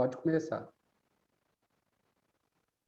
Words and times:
Pode 0.00 0.16
começar. 0.16 0.66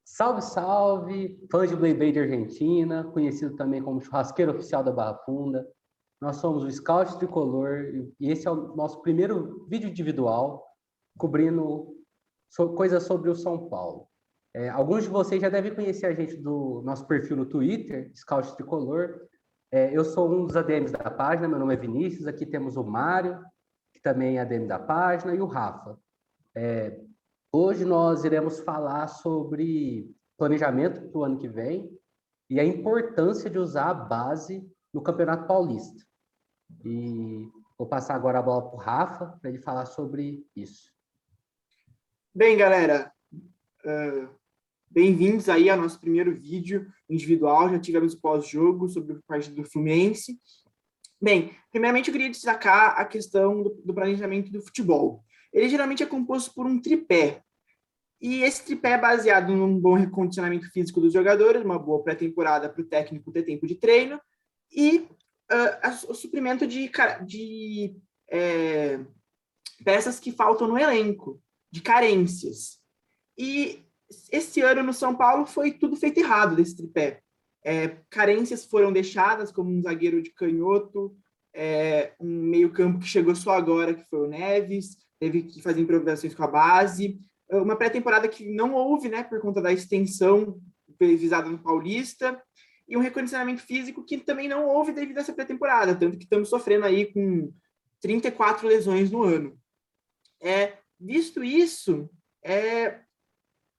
Salve, 0.02 0.40
salve, 0.40 1.46
fãs 1.50 1.68
de 1.68 1.76
Blade 1.76 2.18
Argentina, 2.18 3.04
conhecido 3.04 3.54
também 3.54 3.82
como 3.82 4.00
churrasqueiro 4.00 4.52
oficial 4.52 4.82
da 4.82 4.90
Barra 4.90 5.18
Funda. 5.18 5.70
Nós 6.22 6.36
somos 6.36 6.64
o 6.64 6.70
Scout 6.70 7.18
Tricolor 7.18 8.14
e 8.18 8.30
esse 8.30 8.48
é 8.48 8.50
o 8.50 8.74
nosso 8.74 9.02
primeiro 9.02 9.66
vídeo 9.68 9.90
individual 9.90 10.66
cobrindo 11.18 11.94
coisas 12.74 13.02
sobre 13.02 13.28
o 13.28 13.36
São 13.36 13.68
Paulo. 13.68 14.08
É, 14.54 14.70
alguns 14.70 15.02
de 15.02 15.10
vocês 15.10 15.38
já 15.38 15.50
devem 15.50 15.74
conhecer 15.74 16.06
a 16.06 16.14
gente 16.14 16.34
do 16.38 16.80
nosso 16.82 17.06
perfil 17.06 17.36
no 17.36 17.44
Twitter, 17.44 18.10
Scout 18.16 18.56
Tricolor. 18.56 19.20
É, 19.70 19.94
eu 19.94 20.02
sou 20.02 20.32
um 20.32 20.46
dos 20.46 20.56
ADMs 20.56 20.92
da 20.92 21.10
página, 21.10 21.46
meu 21.46 21.58
nome 21.58 21.74
é 21.74 21.76
Vinícius, 21.76 22.26
aqui 22.26 22.46
temos 22.46 22.78
o 22.78 22.82
Mário, 22.82 23.38
que 23.92 24.00
também 24.00 24.38
é 24.38 24.40
ADM 24.40 24.66
da 24.66 24.78
página, 24.78 25.34
e 25.34 25.40
o 25.42 25.46
Rafa. 25.46 26.00
É, 26.54 27.00
Hoje 27.54 27.84
nós 27.84 28.24
iremos 28.24 28.60
falar 28.60 29.06
sobre 29.08 30.10
planejamento 30.38 31.02
para 31.10 31.18
o 31.18 31.24
ano 31.24 31.38
que 31.38 31.46
vem 31.46 31.94
e 32.48 32.58
a 32.58 32.64
importância 32.64 33.50
de 33.50 33.58
usar 33.58 33.90
a 33.90 33.94
base 33.94 34.66
no 34.90 35.02
Campeonato 35.02 35.46
Paulista. 35.46 36.02
E 36.82 37.46
vou 37.76 37.86
passar 37.86 38.14
agora 38.14 38.38
a 38.38 38.42
bola 38.42 38.62
para 38.62 38.74
o 38.74 38.78
Rafa 38.78 39.38
para 39.38 39.50
ele 39.50 39.58
falar 39.58 39.84
sobre 39.84 40.46
isso. 40.56 40.90
Bem, 42.34 42.56
galera, 42.56 43.12
uh, 43.34 44.28
bem-vindos 44.90 45.50
aí 45.50 45.68
ao 45.68 45.76
nosso 45.76 46.00
primeiro 46.00 46.34
vídeo 46.34 46.90
individual. 47.06 47.68
Já 47.68 47.78
tivemos 47.78 48.14
pós-jogo 48.14 48.88
sobre 48.88 49.12
o 49.12 49.22
partido 49.26 49.56
do 49.56 49.70
Fluminense. 49.70 50.40
Bem, 51.20 51.54
primeiramente 51.70 52.08
eu 52.08 52.12
queria 52.12 52.30
destacar 52.30 52.98
a 52.98 53.04
questão 53.04 53.62
do, 53.62 53.74
do 53.84 53.92
planejamento 53.92 54.50
do 54.50 54.62
futebol 54.62 55.22
ele 55.52 55.68
geralmente 55.68 56.02
é 56.02 56.06
composto 56.06 56.54
por 56.54 56.66
um 56.66 56.80
tripé. 56.80 57.42
E 58.20 58.42
esse 58.42 58.64
tripé 58.64 58.92
é 58.92 58.98
baseado 58.98 59.54
num 59.54 59.78
bom 59.78 59.94
recondicionamento 59.94 60.70
físico 60.70 61.00
dos 61.00 61.12
jogadores, 61.12 61.64
uma 61.64 61.78
boa 61.78 62.02
pré-temporada 62.02 62.68
para 62.68 62.80
o 62.80 62.86
técnico 62.86 63.32
ter 63.32 63.42
tempo 63.42 63.66
de 63.66 63.74
treino 63.74 64.20
e 64.70 64.98
uh, 65.50 66.08
o 66.08 66.14
suprimento 66.14 66.66
de, 66.66 66.90
de 67.26 67.96
é, 68.30 69.00
peças 69.84 70.20
que 70.20 70.32
faltam 70.32 70.68
no 70.68 70.78
elenco, 70.78 71.42
de 71.70 71.82
carências. 71.82 72.78
E 73.36 73.84
esse 74.30 74.60
ano 74.60 74.82
no 74.82 74.92
São 74.92 75.14
Paulo 75.14 75.44
foi 75.44 75.72
tudo 75.72 75.96
feito 75.96 76.18
errado 76.18 76.54
desse 76.56 76.76
tripé. 76.76 77.20
É, 77.64 77.96
carências 78.10 78.64
foram 78.64 78.92
deixadas, 78.92 79.52
como 79.52 79.70
um 79.70 79.82
zagueiro 79.82 80.22
de 80.22 80.30
canhoto, 80.30 81.16
é, 81.54 82.12
um 82.20 82.26
meio-campo 82.26 82.98
que 82.98 83.06
chegou 83.06 83.34
só 83.34 83.52
agora, 83.52 83.94
que 83.94 84.04
foi 84.08 84.20
o 84.20 84.28
Neves, 84.28 84.96
teve 85.22 85.44
que 85.44 85.62
fazer 85.62 85.80
improvisações 85.80 86.34
com 86.34 86.42
a 86.42 86.48
base. 86.48 87.20
Uma 87.48 87.76
pré-temporada 87.76 88.26
que 88.26 88.44
não 88.52 88.74
houve, 88.74 89.08
né, 89.08 89.22
por 89.22 89.40
conta 89.40 89.62
da 89.62 89.72
extensão 89.72 90.60
visada 90.98 91.48
no 91.48 91.62
Paulista, 91.62 92.42
e 92.88 92.96
um 92.96 93.00
recondicionamento 93.00 93.62
físico 93.62 94.04
que 94.04 94.18
também 94.18 94.48
não 94.48 94.66
houve 94.66 94.92
devido 94.92 95.18
a 95.18 95.20
essa 95.20 95.32
pré-temporada, 95.32 95.94
tanto 95.94 96.18
que 96.18 96.24
estamos 96.24 96.48
sofrendo 96.48 96.86
aí 96.86 97.12
com 97.12 97.52
34 98.00 98.66
lesões 98.66 99.12
no 99.12 99.22
ano. 99.22 99.56
É, 100.40 100.78
visto 100.98 101.44
isso, 101.44 102.10
é, 102.44 103.00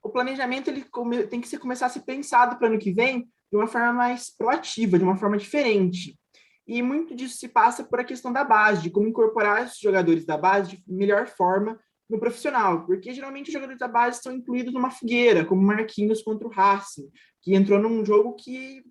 o 0.02 0.09
planejamento 0.09 0.69
ele 0.69 0.85
come, 0.85 1.28
tem 1.28 1.41
que 1.41 1.47
ser, 1.50 1.59
começar 1.59 1.88
a 1.88 1.89
ser 1.89 2.03
pensado 2.03 2.57
para 2.57 2.69
o 2.69 2.72
ano 2.72 2.80
que 2.80 2.94
vem 2.94 3.30
de 3.52 3.57
uma 3.57 3.67
forma 3.67 3.91
mais 3.91 4.33
proativa, 4.33 4.97
de 4.97 5.03
uma 5.03 5.17
forma 5.17 5.38
diferente. 5.38 6.17
E 6.66 6.81
muito 6.81 7.16
disso 7.16 7.38
se 7.38 7.47
passa 7.47 7.83
por 7.83 8.00
a 8.00 8.03
questão 8.03 8.31
da 8.31 8.44
base, 8.44 8.83
de 8.83 8.89
como 8.89 9.08
incorporar 9.08 9.66
os 9.66 9.78
jogadores 9.78 10.25
da 10.25 10.38
base 10.38 10.78
de 10.78 10.83
melhor 10.88 11.28
forma 11.28 11.80
no 12.09 12.19
profissional, 12.19 12.86
porque 12.86 13.14
geralmente 13.14 13.47
os 13.47 13.53
jogadores 13.53 13.80
da 13.80 13.88
base 13.88 14.22
são 14.22 14.31
incluídos 14.33 14.73
numa 14.73 14.91
fogueira, 14.91 15.45
como 15.45 15.61
Marquinhos 15.61 16.22
contra 16.22 16.47
o 16.47 16.52
Racing, 16.52 17.09
que 17.41 17.56
entrou 17.56 17.80
num 17.80 18.06
jogo 18.06 18.36
que 18.36 18.84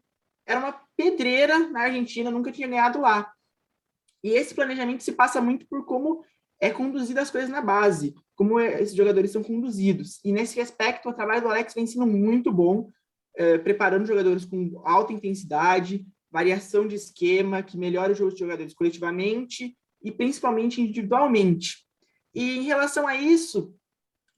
era 0.47 0.61
uma 0.61 0.81
pedreira 0.97 1.59
na 1.71 1.83
Argentina, 1.83 2.31
nunca 2.31 2.53
tinha 2.53 2.69
ganhado 2.69 3.01
lá. 3.01 3.31
E 4.23 4.31
esse 4.31 4.55
planejamento 4.55 5.03
se 5.03 5.13
passa 5.13 5.41
muito 5.41 5.67
por 5.67 5.85
como 5.85 6.25
é 6.61 6.71
conduzida 6.71 7.21
as 7.21 7.31
coisas 7.31 7.51
na 7.51 7.61
base, 7.61 8.15
como 8.37 8.59
é, 8.59 8.81
esses 8.81 8.95
jogadores 8.95 9.33
são 9.33 9.43
conduzidos. 9.43 10.21
E 10.25 10.33
nesse 10.33 10.61
aspecto, 10.61 11.09
o 11.09 11.13
trabalho 11.13 11.43
do 11.43 11.49
Alex 11.49 11.75
vem 11.75 11.87
sendo 11.87 12.07
muito 12.07 12.53
bom, 12.53 12.89
eh, 13.37 13.59
preparando 13.59 14.07
jogadores 14.07 14.45
com 14.45 14.81
alta 14.85 15.13
intensidade, 15.13 16.07
variação 16.33 16.89
de 16.89 16.95
esquema, 16.95 17.63
que 17.63 17.77
melhore 17.77 18.13
o 18.13 18.17
jogo 18.17 18.33
de 18.33 18.41
jogadores 18.41 18.73
coletivamente 18.73 19.77
e 20.03 20.11
principalmente 20.11 20.81
individualmente. 20.81 21.87
E 22.35 22.59
em 22.59 22.63
relação 22.63 23.07
a 23.07 23.15
isso, 23.15 23.75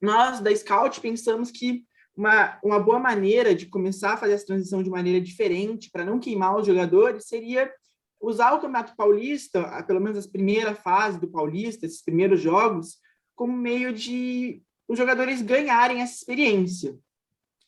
nós 0.00 0.40
da 0.40 0.54
Scout 0.54 1.00
pensamos 1.00 1.50
que 1.50 1.84
uma, 2.16 2.58
uma 2.62 2.80
boa 2.80 2.98
maneira 2.98 3.54
de 3.54 3.66
começar 3.66 4.14
a 4.14 4.16
fazer 4.16 4.34
essa 4.34 4.46
transição 4.46 4.82
de 4.82 4.90
maneira 4.90 5.20
diferente, 5.20 5.90
para 5.90 6.04
não 6.04 6.18
queimar 6.18 6.56
os 6.56 6.66
jogadores, 6.66 7.26
seria 7.26 7.72
usar 8.20 8.52
o 8.52 8.60
Campeonato 8.60 8.96
Paulista, 8.96 9.82
pelo 9.84 10.00
menos 10.00 10.18
as 10.18 10.26
primeira 10.26 10.74
fase 10.74 11.18
do 11.18 11.28
Paulista, 11.28 11.86
esses 11.86 12.02
primeiros 12.02 12.40
jogos, 12.40 12.96
como 13.34 13.52
meio 13.52 13.92
de 13.92 14.62
os 14.88 14.98
jogadores 14.98 15.42
ganharem 15.42 16.00
essa 16.00 16.14
experiência. 16.14 16.98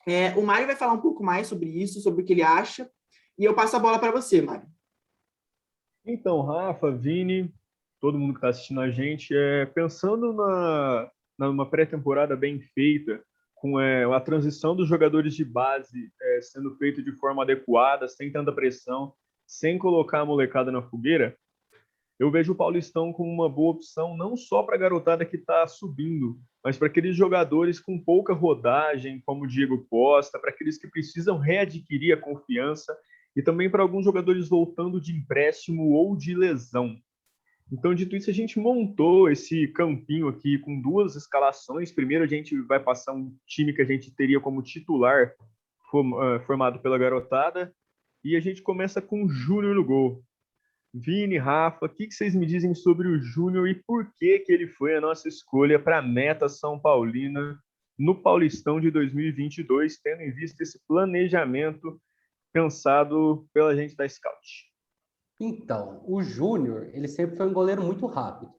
É, 0.06 0.34
o 0.36 0.42
Mário 0.42 0.66
vai 0.66 0.76
falar 0.76 0.92
um 0.92 1.00
pouco 1.00 1.24
mais 1.24 1.46
sobre 1.46 1.68
isso, 1.68 2.00
sobre 2.00 2.22
o 2.22 2.24
que 2.24 2.32
ele 2.32 2.42
acha, 2.42 2.88
e 3.38 3.44
eu 3.44 3.54
passo 3.54 3.76
a 3.76 3.78
bola 3.78 3.98
para 3.98 4.12
você, 4.12 4.40
Mário. 4.40 4.66
Então, 6.04 6.40
Rafa, 6.42 6.90
Vini, 6.90 7.52
todo 8.00 8.18
mundo 8.18 8.34
que 8.34 8.38
está 8.38 8.48
assistindo 8.48 8.80
a 8.80 8.90
gente, 8.90 9.34
é, 9.36 9.66
pensando 9.66 10.32
na, 10.32 11.10
numa 11.38 11.68
pré-temporada 11.68 12.36
bem 12.36 12.60
feita, 12.60 13.22
com 13.54 13.80
é, 13.80 14.04
a 14.04 14.20
transição 14.20 14.76
dos 14.76 14.88
jogadores 14.88 15.34
de 15.34 15.44
base 15.44 16.12
é, 16.20 16.40
sendo 16.42 16.76
feita 16.76 17.02
de 17.02 17.12
forma 17.12 17.42
adequada, 17.42 18.06
sem 18.06 18.30
tanta 18.30 18.52
pressão, 18.52 19.14
sem 19.46 19.78
colocar 19.78 20.20
a 20.20 20.24
molecada 20.24 20.70
na 20.70 20.82
fogueira, 20.82 21.36
eu 22.18 22.30
vejo 22.30 22.52
o 22.52 22.56
Paulistão 22.56 23.12
como 23.12 23.30
uma 23.30 23.48
boa 23.48 23.72
opção, 23.72 24.16
não 24.16 24.36
só 24.36 24.62
para 24.62 24.74
a 24.74 24.78
garotada 24.78 25.26
que 25.26 25.36
está 25.36 25.66
subindo, 25.66 26.38
mas 26.64 26.78
para 26.78 26.88
aqueles 26.88 27.14
jogadores 27.14 27.78
com 27.78 28.02
pouca 28.02 28.32
rodagem, 28.32 29.22
como 29.26 29.44
o 29.44 29.46
Diego 29.46 29.86
Costa, 29.90 30.38
para 30.38 30.50
aqueles 30.50 30.78
que 30.78 30.88
precisam 30.88 31.38
readquirir 31.38 32.16
a 32.16 32.20
confiança 32.20 32.96
e 33.36 33.42
também 33.42 33.70
para 33.70 33.82
alguns 33.82 34.04
jogadores 34.04 34.48
voltando 34.48 34.98
de 34.98 35.12
empréstimo 35.14 35.90
ou 35.90 36.16
de 36.16 36.34
lesão. 36.34 36.96
Então, 37.70 37.94
dito 37.94 38.16
isso, 38.16 38.30
a 38.30 38.32
gente 38.32 38.58
montou 38.58 39.28
esse 39.28 39.68
campinho 39.68 40.28
aqui 40.28 40.58
com 40.58 40.80
duas 40.80 41.16
escalações. 41.16 41.92
Primeiro, 41.92 42.24
a 42.24 42.26
gente 42.26 42.58
vai 42.62 42.80
passar 42.80 43.12
um 43.12 43.36
time 43.46 43.72
que 43.72 43.82
a 43.82 43.84
gente 43.84 44.14
teria 44.14 44.40
como 44.40 44.62
titular 44.62 45.34
ah, 45.92 46.40
formado 46.46 46.78
pela 46.78 46.96
garotada. 46.96 47.74
E 48.24 48.36
a 48.36 48.40
gente 48.40 48.62
começa 48.62 49.02
com 49.02 49.24
o 49.24 49.28
Júnior 49.28 49.74
no 49.74 49.84
gol. 49.84 50.24
Vini, 50.94 51.36
Rafa, 51.36 51.86
o 51.86 51.88
que, 51.88 52.10
vocês 52.10 52.34
me 52.34 52.46
dizem 52.46 52.74
sobre 52.74 53.06
o 53.06 53.20
Júnior 53.20 53.68
e 53.68 53.74
por 53.74 54.10
que, 54.18 54.38
que 54.38 54.52
ele 54.52 54.68
foi 54.68 54.96
a 54.96 55.00
nossa 55.00 55.28
escolha 55.28 55.78
para 55.78 55.98
a 55.98 56.02
meta 56.02 56.48
São 56.48 56.78
Paulina 56.78 57.58
no 57.98 58.14
Paulistão 58.22 58.80
de 58.80 58.90
2022, 58.90 59.98
tendo 59.98 60.22
em 60.22 60.32
vista 60.32 60.62
esse 60.62 60.80
planejamento 60.86 62.00
pensado 62.56 63.46
pela 63.52 63.76
gente 63.76 63.94
da 63.94 64.08
Scout? 64.08 64.72
Então, 65.38 66.02
o 66.06 66.22
Júnior, 66.22 66.88
ele 66.94 67.06
sempre 67.06 67.36
foi 67.36 67.46
um 67.46 67.52
goleiro 67.52 67.82
muito 67.82 68.06
rápido. 68.06 68.50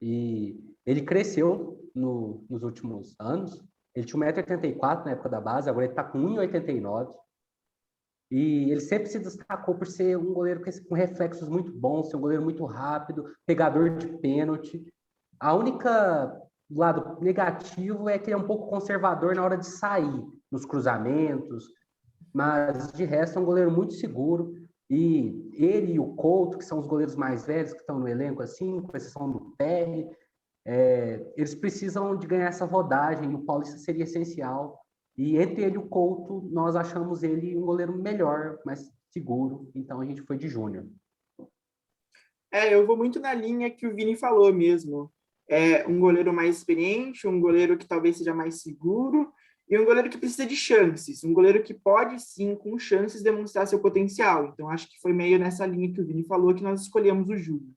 E 0.00 0.56
ele 0.86 1.02
cresceu 1.02 1.90
no, 1.92 2.46
nos 2.48 2.62
últimos 2.62 3.16
anos. 3.18 3.60
Ele 3.92 4.06
tinha 4.06 4.32
1,84m 4.32 5.04
na 5.04 5.10
época 5.10 5.28
da 5.28 5.40
base, 5.40 5.68
agora 5.68 5.86
ele 5.86 5.92
está 5.92 6.04
com 6.04 6.18
1,89m. 6.18 7.12
E 8.30 8.70
ele 8.70 8.80
sempre 8.80 9.08
se 9.08 9.18
destacou 9.18 9.74
por 9.74 9.86
ser 9.86 10.16
um 10.16 10.32
goleiro 10.32 10.62
com 10.88 10.94
reflexos 10.94 11.48
muito 11.48 11.72
bons, 11.72 12.08
ser 12.08 12.16
um 12.16 12.20
goleiro 12.20 12.44
muito 12.44 12.64
rápido, 12.64 13.34
pegador 13.44 13.96
de 13.96 14.06
pênalti. 14.18 14.86
A 15.40 15.54
única 15.54 16.40
lado 16.70 17.20
negativo 17.20 18.08
é 18.08 18.18
que 18.18 18.30
ele 18.30 18.34
é 18.34 18.36
um 18.36 18.46
pouco 18.46 18.70
conservador 18.70 19.34
na 19.34 19.44
hora 19.44 19.58
de 19.58 19.66
sair, 19.66 20.24
nos 20.50 20.64
cruzamentos, 20.64 21.66
mas 22.32 22.92
de 22.92 23.04
resto 23.04 23.38
é 23.38 23.42
um 23.42 23.44
goleiro 23.44 23.70
muito 23.70 23.94
seguro. 23.94 24.54
E 24.88 25.50
ele 25.54 25.94
e 25.94 25.98
o 25.98 26.14
Couto, 26.14 26.58
que 26.58 26.64
são 26.64 26.78
os 26.78 26.86
goleiros 26.86 27.16
mais 27.16 27.46
velhos 27.46 27.72
que 27.72 27.80
estão 27.80 27.98
no 27.98 28.08
elenco, 28.08 28.42
assim, 28.42 28.80
com 28.82 28.96
exceção 28.96 29.30
do 29.30 29.54
PR, 29.56 30.14
é, 30.66 31.32
eles 31.36 31.54
precisam 31.54 32.16
de 32.16 32.26
ganhar 32.26 32.48
essa 32.48 32.64
rodagem, 32.64 33.30
e 33.30 33.34
o 33.34 33.44
Paulista 33.44 33.78
seria 33.78 34.04
essencial. 34.04 34.80
E 35.16 35.38
entre 35.38 35.62
ele 35.62 35.76
e 35.76 35.78
o 35.78 35.88
Couto, 35.88 36.48
nós 36.52 36.76
achamos 36.76 37.22
ele 37.22 37.56
um 37.56 37.62
goleiro 37.62 37.96
melhor, 37.96 38.58
mais 38.64 38.90
seguro, 39.10 39.70
então 39.74 40.00
a 40.00 40.04
gente 40.04 40.22
foi 40.22 40.36
de 40.36 40.48
Júnior. 40.48 40.86
É, 42.50 42.74
eu 42.74 42.86
vou 42.86 42.96
muito 42.96 43.18
na 43.18 43.32
linha 43.32 43.70
que 43.70 43.86
o 43.86 43.94
Vini 43.94 44.16
falou 44.16 44.52
mesmo. 44.52 45.10
É 45.48 45.86
um 45.86 45.98
goleiro 45.98 46.32
mais 46.32 46.58
experiente, 46.58 47.26
um 47.26 47.40
goleiro 47.40 47.76
que 47.76 47.86
talvez 47.86 48.18
seja 48.18 48.34
mais 48.34 48.62
seguro, 48.62 49.32
e 49.68 49.78
um 49.78 49.84
goleiro 49.84 50.10
que 50.10 50.18
precisa 50.18 50.46
de 50.46 50.56
chances, 50.56 51.24
um 51.24 51.32
goleiro 51.32 51.62
que 51.62 51.72
pode 51.72 52.20
sim, 52.20 52.54
com 52.54 52.78
chances, 52.78 53.22
demonstrar 53.22 53.66
seu 53.66 53.80
potencial. 53.80 54.46
Então, 54.46 54.68
acho 54.68 54.88
que 54.88 55.00
foi 55.00 55.12
meio 55.12 55.38
nessa 55.38 55.64
linha 55.64 55.92
que 55.92 56.00
o 56.00 56.04
Vini 56.04 56.24
falou 56.24 56.54
que 56.54 56.62
nós 56.62 56.82
escolhemos 56.82 57.28
o 57.28 57.36
Júnior. 57.36 57.72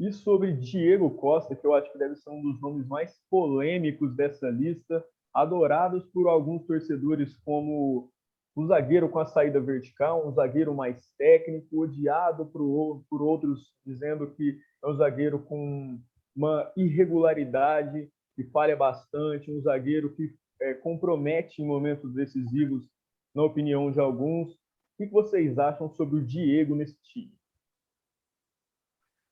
E 0.00 0.12
sobre 0.12 0.52
Diego 0.52 1.10
Costa, 1.10 1.56
que 1.56 1.66
eu 1.66 1.74
acho 1.74 1.90
que 1.92 1.98
deve 1.98 2.14
ser 2.14 2.30
um 2.30 2.40
dos 2.40 2.60
nomes 2.60 2.86
mais 2.86 3.18
polêmicos 3.28 4.14
dessa 4.14 4.48
lista, 4.48 5.04
adorados 5.34 6.06
por 6.06 6.28
alguns 6.28 6.64
torcedores 6.64 7.36
como 7.38 8.10
um 8.56 8.66
zagueiro 8.66 9.08
com 9.08 9.18
a 9.18 9.26
saída 9.26 9.60
vertical, 9.60 10.26
um 10.26 10.32
zagueiro 10.32 10.74
mais 10.74 11.08
técnico, 11.16 11.80
odiado 11.80 12.46
por, 12.46 13.04
por 13.10 13.22
outros, 13.22 13.72
dizendo 13.84 14.28
que 14.30 14.58
é 14.82 14.88
um 14.88 14.94
zagueiro 14.94 15.40
com 15.40 16.00
uma 16.34 16.70
irregularidade, 16.76 18.10
que 18.38 18.44
falha 18.44 18.76
bastante, 18.76 19.50
um 19.50 19.60
zagueiro 19.60 20.14
que 20.14 20.32
é, 20.60 20.72
compromete 20.72 21.60
em 21.60 21.66
momentos 21.66 22.14
decisivos, 22.14 22.88
na 23.34 23.42
opinião 23.42 23.90
de 23.90 23.98
alguns. 23.98 24.52
O 24.52 24.58
que 24.96 25.06
vocês 25.06 25.58
acham 25.58 25.90
sobre 25.90 26.20
o 26.20 26.24
Diego 26.24 26.76
nesse 26.76 26.96
time? 27.02 27.36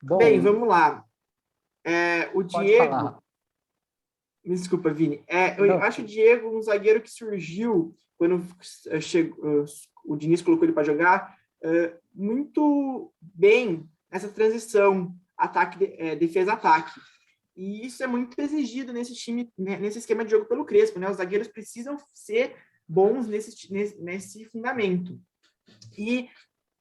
Bom, 0.03 0.19
Bem, 0.19 0.41
vamos 0.41 0.69
lá. 0.69 1.05
É, 1.85 2.29
o 2.35 2.43
Diego. 2.43 2.85
Falar. 2.85 3.23
Me 4.45 4.57
desculpa, 4.57 4.93
Vini. 4.93 5.23
É, 5.29 5.61
eu 5.61 5.67
Não. 5.67 5.79
acho 5.79 6.03
o 6.03 6.05
Diego 6.05 6.49
um 6.49 6.61
zagueiro 6.61 7.01
que 7.01 7.11
surgiu 7.11 7.97
quando 8.19 8.45
chegou, 9.01 9.65
o 10.05 10.17
Diniz 10.17 10.43
colocou 10.43 10.65
ele 10.65 10.73
para 10.73 10.83
jogar 10.83 11.37
é, 11.63 11.97
muito 12.13 13.13
bem 13.21 13.89
nessa 14.11 14.29
transição 14.29 15.15
ataque 15.37 15.87
defesa-ataque. 16.17 16.99
E 17.57 17.87
isso 17.87 18.03
é 18.03 18.07
muito 18.07 18.39
exigido 18.39 18.93
nesse 18.93 19.15
time, 19.15 19.51
né, 19.57 19.79
nesse 19.79 19.99
esquema 19.99 20.25
de 20.25 20.31
jogo 20.31 20.45
pelo 20.45 20.65
Crespo, 20.65 20.99
né? 20.99 21.09
Os 21.11 21.17
zagueiros 21.17 21.49
precisam 21.49 21.97
ser 22.13 22.55
bons 22.87 23.27
nesse, 23.27 23.73
nesse, 23.73 23.99
nesse 23.99 24.45
fundamento. 24.45 25.19
E 25.97 26.29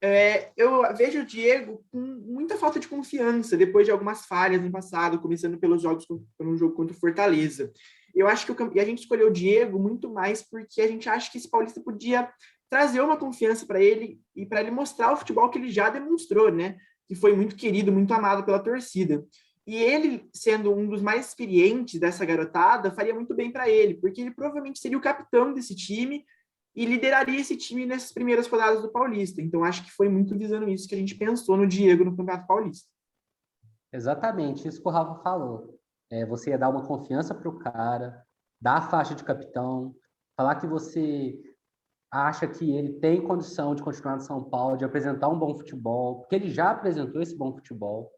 é, 0.02 0.52
eu 0.56 0.82
vejo 0.94 1.20
o 1.20 1.26
Diego 1.26 1.84
com 1.90 1.98
muita 1.98 2.56
falta 2.58 2.78
de 2.78 2.86
confiança 2.86 3.56
depois 3.56 3.86
de 3.86 3.90
algumas 3.90 4.26
falhas 4.26 4.62
no 4.62 4.70
passado, 4.70 5.18
começando 5.18 5.58
pelos 5.58 5.80
jogos 5.80 6.06
pelo 6.36 6.56
jogo 6.56 6.74
contra 6.74 6.94
o 6.94 6.98
Fortaleza. 6.98 7.72
Eu 8.14 8.28
acho 8.28 8.46
que 8.46 8.52
o, 8.52 8.72
e 8.74 8.80
a 8.80 8.84
gente 8.84 9.00
escolheu 9.00 9.28
o 9.28 9.32
Diego 9.32 9.78
muito 9.78 10.12
mais 10.12 10.42
porque 10.42 10.80
a 10.82 10.88
gente 10.88 11.08
acha 11.08 11.30
que 11.30 11.38
esse 11.38 11.50
Paulista 11.50 11.80
podia 11.80 12.30
trazer 12.68 13.00
uma 13.00 13.16
confiança 13.16 13.64
para 13.64 13.82
ele 13.82 14.20
e 14.34 14.44
para 14.44 14.60
ele 14.60 14.70
mostrar 14.70 15.12
o 15.12 15.16
futebol 15.16 15.48
que 15.48 15.58
ele 15.58 15.70
já 15.70 15.88
demonstrou, 15.88 16.52
né? 16.52 16.76
Que 17.08 17.14
foi 17.14 17.34
muito 17.34 17.56
querido, 17.56 17.90
muito 17.90 18.12
amado 18.12 18.44
pela 18.44 18.58
torcida. 18.58 19.24
E 19.66 19.76
ele, 19.76 20.28
sendo 20.32 20.72
um 20.72 20.88
dos 20.88 21.02
mais 21.02 21.26
experientes 21.26 21.98
dessa 21.98 22.24
garotada, 22.24 22.92
faria 22.92 23.12
muito 23.12 23.34
bem 23.34 23.50
para 23.50 23.68
ele, 23.68 23.94
porque 23.94 24.20
ele 24.20 24.30
provavelmente 24.30 24.78
seria 24.78 24.96
o 24.96 25.00
capitão 25.00 25.52
desse 25.52 25.74
time 25.74 26.24
e 26.74 26.84
lideraria 26.84 27.40
esse 27.40 27.56
time 27.56 27.84
nessas 27.84 28.12
primeiras 28.12 28.46
rodadas 28.46 28.82
do 28.82 28.92
Paulista. 28.92 29.42
Então, 29.42 29.64
acho 29.64 29.84
que 29.84 29.90
foi 29.90 30.08
muito 30.08 30.38
visando 30.38 30.68
isso 30.68 30.86
que 30.86 30.94
a 30.94 30.98
gente 30.98 31.16
pensou 31.16 31.56
no 31.56 31.66
Diego 31.66 32.04
no 32.04 32.16
Campeonato 32.16 32.46
Paulista. 32.46 32.88
Exatamente, 33.92 34.68
isso 34.68 34.80
que 34.80 34.88
o 34.88 34.90
Rafa 34.90 35.22
falou. 35.22 35.80
É, 36.10 36.24
você 36.24 36.50
ia 36.50 36.58
dar 36.58 36.68
uma 36.68 36.86
confiança 36.86 37.34
para 37.34 37.48
o 37.48 37.58
cara, 37.58 38.24
dar 38.60 38.76
a 38.76 38.88
faixa 38.88 39.14
de 39.14 39.24
capitão, 39.24 39.96
falar 40.36 40.56
que 40.56 40.66
você 40.66 41.34
acha 42.12 42.46
que 42.46 42.76
ele 42.76 42.94
tem 43.00 43.26
condição 43.26 43.74
de 43.74 43.82
continuar 43.82 44.16
no 44.16 44.20
São 44.20 44.44
Paulo, 44.44 44.76
de 44.76 44.84
apresentar 44.84 45.28
um 45.28 45.38
bom 45.38 45.56
futebol, 45.56 46.20
porque 46.20 46.36
ele 46.36 46.50
já 46.50 46.70
apresentou 46.70 47.20
esse 47.20 47.36
bom 47.36 47.52
futebol. 47.54 48.12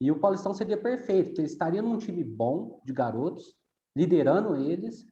E 0.00 0.10
o 0.10 0.18
Paulistão 0.18 0.52
seria 0.52 0.76
perfeito, 0.76 1.28
porque 1.28 1.40
ele 1.40 1.48
estaria 1.48 1.82
num 1.82 1.98
time 1.98 2.22
bom 2.22 2.82
de 2.84 2.92
garotos, 2.92 3.54
liderando 3.96 4.56
eles, 4.56 5.06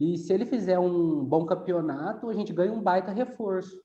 e 0.00 0.18
se 0.18 0.32
ele 0.32 0.46
fizer 0.46 0.78
um 0.78 1.24
bom 1.24 1.46
campeonato, 1.46 2.28
a 2.28 2.34
gente 2.34 2.52
ganha 2.52 2.72
um 2.72 2.82
baita 2.82 3.12
reforço. 3.12 3.82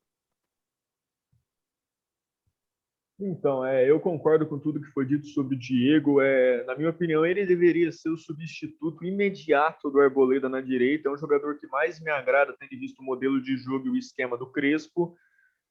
Então, 3.21 3.65
é, 3.65 3.89
eu 3.89 4.00
concordo 4.00 4.47
com 4.47 4.57
tudo 4.57 4.80
que 4.80 4.91
foi 4.91 5.06
dito 5.06 5.27
sobre 5.27 5.53
o 5.56 5.59
Diego. 5.59 6.21
É, 6.21 6.63
na 6.63 6.74
minha 6.74 6.89
opinião, 6.89 7.25
ele 7.25 7.45
deveria 7.45 7.91
ser 7.91 8.09
o 8.09 8.18
substituto 8.18 9.03
imediato 9.03 9.91
do 9.91 10.00
Arboleda 10.00 10.47
na 10.47 10.62
direita. 10.62 11.09
É 11.09 11.12
um 11.12 11.18
jogador 11.18 11.59
que 11.59 11.68
mais 11.68 12.00
me 12.00 12.09
agrada, 12.09 12.56
tendo 12.57 12.80
visto 12.80 13.00
o 13.00 13.03
modelo 13.03 13.41
de 13.41 13.57
jogo 13.57 13.88
e 13.88 13.89
o 13.89 13.97
esquema 13.97 14.38
do 14.38 14.50
Crespo. 14.50 15.18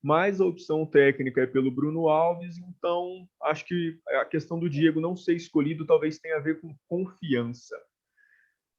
Mas 0.08 0.40
a 0.40 0.46
opção 0.46 0.87
técnica 0.87 1.43
é 1.43 1.46
pelo 1.46 1.70
Bruno 1.70 2.08
Alves, 2.08 2.56
então 2.56 3.28
acho 3.43 3.66
que 3.66 4.00
a 4.08 4.25
questão 4.25 4.58
do 4.58 4.66
Diego 4.66 5.02
não 5.02 5.14
ser 5.14 5.34
escolhido 5.34 5.84
talvez 5.84 6.19
tenha 6.19 6.37
a 6.37 6.40
ver 6.40 6.62
com 6.62 6.75
confiança. 6.88 7.76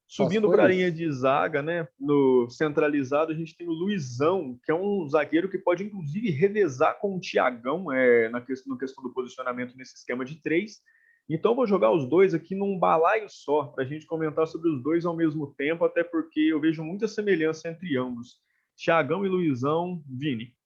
Subindo 0.08 0.50
para 0.50 0.64
a 0.64 0.68
linha 0.68 0.92
de 0.92 1.08
zaga, 1.12 1.62
né, 1.62 1.88
no 2.00 2.50
centralizado, 2.50 3.32
a 3.32 3.36
gente 3.36 3.56
tem 3.56 3.68
o 3.68 3.72
Luizão, 3.72 4.60
que 4.66 4.72
é 4.72 4.74
um 4.74 5.08
zagueiro 5.08 5.48
que 5.48 5.60
pode, 5.60 5.84
inclusive, 5.84 6.32
revezar 6.32 6.98
com 6.98 7.16
o 7.16 7.20
Tiagão 7.20 7.92
é, 7.92 8.28
na 8.30 8.42
questão, 8.42 8.74
na 8.74 8.80
questão 8.80 9.04
do 9.04 9.14
posicionamento 9.14 9.78
nesse 9.78 9.98
esquema 9.98 10.26
de 10.26 10.42
três. 10.42 10.82
Então, 11.30 11.54
vou 11.54 11.68
jogar 11.68 11.92
os 11.92 12.10
dois 12.10 12.34
aqui 12.34 12.56
num 12.56 12.80
balaio 12.80 13.30
só, 13.30 13.66
para 13.66 13.84
a 13.84 13.88
gente 13.88 14.08
comentar 14.08 14.48
sobre 14.48 14.72
os 14.72 14.82
dois 14.82 15.06
ao 15.06 15.16
mesmo 15.16 15.54
tempo, 15.56 15.86
até 15.86 16.04
porque 16.04 16.40
eu 16.40 16.60
vejo 16.60 16.84
muita 16.84 17.08
semelhança 17.08 17.70
entre 17.70 17.96
ambos. 17.96 18.40
Tiagão 18.76 19.24
e 19.24 19.30
Luizão, 19.30 20.02
Vini. 20.08 20.58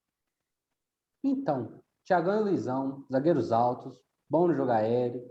Então, 1.24 1.82
Tiagão 2.04 2.40
e 2.40 2.50
Luizão, 2.50 3.06
zagueiros 3.10 3.50
altos, 3.50 3.98
bom 4.28 4.46
no 4.46 4.54
jogo 4.54 4.70
aéreo. 4.70 5.24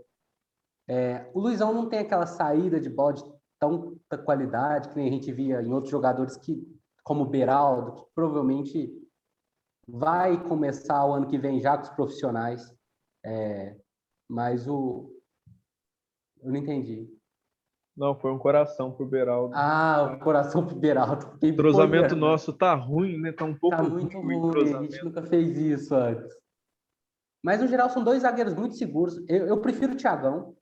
É, 0.88 1.30
o 1.32 1.40
Luizão 1.40 1.72
não 1.72 1.88
tem 1.88 2.00
aquela 2.00 2.26
saída 2.26 2.80
de 2.80 2.90
bola 2.90 3.14
de 3.14 3.24
tanta 3.60 4.18
qualidade 4.18 4.88
que 4.88 4.96
nem 4.96 5.08
a 5.08 5.12
gente 5.12 5.32
via 5.32 5.62
em 5.62 5.72
outros 5.72 5.92
jogadores 5.92 6.36
que, 6.36 6.60
como 7.04 7.22
o 7.22 7.30
Beraldo, 7.30 7.94
que 7.94 8.04
provavelmente 8.12 8.92
vai 9.86 10.42
começar 10.48 11.06
o 11.06 11.12
ano 11.12 11.28
que 11.28 11.38
vem 11.38 11.60
já 11.60 11.76
com 11.76 11.84
os 11.84 11.90
profissionais. 11.90 12.74
É, 13.24 13.78
mas 14.28 14.66
o. 14.66 15.10
Eu 16.42 16.50
não 16.50 16.56
entendi. 16.56 17.08
Não, 17.96 18.18
foi 18.18 18.32
um 18.32 18.38
coração 18.38 18.90
pro 18.90 19.06
Beraldo. 19.06 19.54
Ah, 19.54 20.16
o 20.16 20.18
coração 20.18 20.66
pro 20.66 20.74
Beraldo. 20.74 21.38
O 21.40 21.46
entrosamento 21.46 22.16
nosso 22.16 22.52
tá 22.52 22.74
ruim, 22.74 23.18
né? 23.20 23.30
Tá 23.30 23.44
um 23.44 23.54
pouco 23.54 23.76
tá 23.76 23.82
muito 23.82 24.18
ruim. 24.18 24.36
ruim. 24.36 24.74
A 24.74 24.82
gente 24.82 25.04
nunca 25.04 25.22
fez 25.22 25.56
isso 25.56 25.94
antes. 25.94 26.34
Mas, 27.42 27.60
no 27.60 27.68
geral, 27.68 27.90
são 27.90 28.02
dois 28.02 28.22
zagueiros 28.22 28.54
muito 28.54 28.74
seguros. 28.74 29.22
Eu, 29.28 29.46
eu 29.46 29.60
prefiro 29.60 29.92
o 29.92 29.96
Thiagão, 29.96 30.56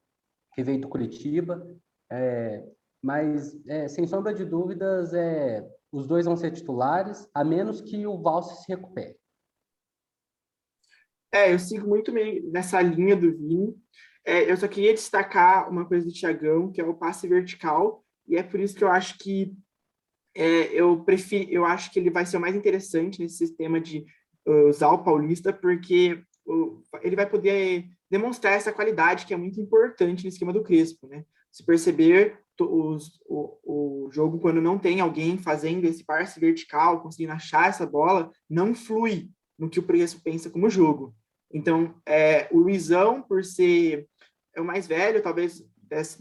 que 0.53 0.63
veio 0.63 0.81
do 0.81 0.89
Curitiba. 0.89 1.67
É, 2.11 2.63
mas, 3.03 3.59
é, 3.67 3.89
sem 3.89 4.07
sombra 4.07 4.35
de 4.35 4.45
dúvidas, 4.45 5.15
é, 5.15 5.67
os 5.91 6.07
dois 6.07 6.27
vão 6.27 6.37
ser 6.37 6.51
titulares, 6.51 7.29
a 7.33 7.43
menos 7.43 7.81
que 7.81 8.07
o 8.07 8.21
Valse 8.21 8.63
se 8.63 8.73
recupere. 8.73 9.17
É, 11.33 11.53
eu 11.55 11.59
sigo 11.59 11.89
muito 11.89 12.13
nessa 12.51 12.83
linha 12.83 13.17
do 13.17 13.33
Vini. 13.33 13.75
É, 14.25 14.51
eu 14.51 14.57
só 14.57 14.69
queria 14.69 14.95
destacar 14.95 15.69
uma 15.71 15.85
coisa 15.85 16.07
do 16.07 16.13
Tiagão, 16.13 16.71
que 16.71 16.81
é 16.81 16.85
o 16.85 16.95
passe 16.95 17.27
vertical, 17.27 18.05
e 18.27 18.37
é 18.37 18.43
por 18.43 18.61
isso 18.61 18.75
que 18.77 18.85
eu 18.85 18.89
acho 18.89 19.19
que 19.19 19.53
é, 20.35 20.73
eu 20.73 21.03
prefiro, 21.05 21.51
eu 21.51 21.65
acho 21.65 21.91
que 21.91 21.99
ele 21.99 22.11
vai 22.11 22.25
ser 22.25 22.37
o 22.37 22.41
mais 22.41 22.55
interessante 22.55 23.21
nesse 23.21 23.37
sistema 23.37 23.81
de 23.81 24.07
uh, 24.47 24.69
usar 24.69 24.91
o 24.91 25.03
Paulista, 25.03 25.53
porque 25.53 26.23
uh, 26.47 26.83
ele 27.03 27.17
vai 27.17 27.29
poder 27.29 27.87
demonstrar 28.11 28.55
essa 28.55 28.73
qualidade 28.73 29.27
que 29.27 29.35
é 29.35 29.37
muito 29.37 29.61
importante 29.61 30.23
no 30.23 30.29
esquema 30.29 30.53
do 30.53 30.63
Crespo, 30.63 31.07
né? 31.07 31.25
Se 31.51 31.65
perceber, 31.65 32.39
os, 32.61 33.21
o, 33.27 34.07
o 34.07 34.11
jogo, 34.13 34.39
quando 34.39 34.61
não 34.61 34.79
tem 34.79 35.01
alguém 35.01 35.37
fazendo 35.37 35.85
esse 35.85 36.05
passe 36.05 36.39
vertical, 36.39 37.03
conseguindo 37.03 37.33
achar 37.33 37.69
essa 37.69 37.85
bola, 37.85 38.31
não 38.49 38.75
flui 38.75 39.29
no 39.59 39.69
que 39.69 39.79
o 39.79 39.83
Preço 39.83 40.23
pensa 40.23 40.49
como 40.49 40.71
jogo. 40.71 41.15
Então, 41.53 41.95
é, 42.07 42.49
o 42.51 42.59
Luizão, 42.59 43.21
por 43.21 43.45
ser 43.45 44.09
é 44.55 44.61
o 44.61 44.65
mais 44.65 44.87
velho, 44.87 45.23
talvez 45.23 45.65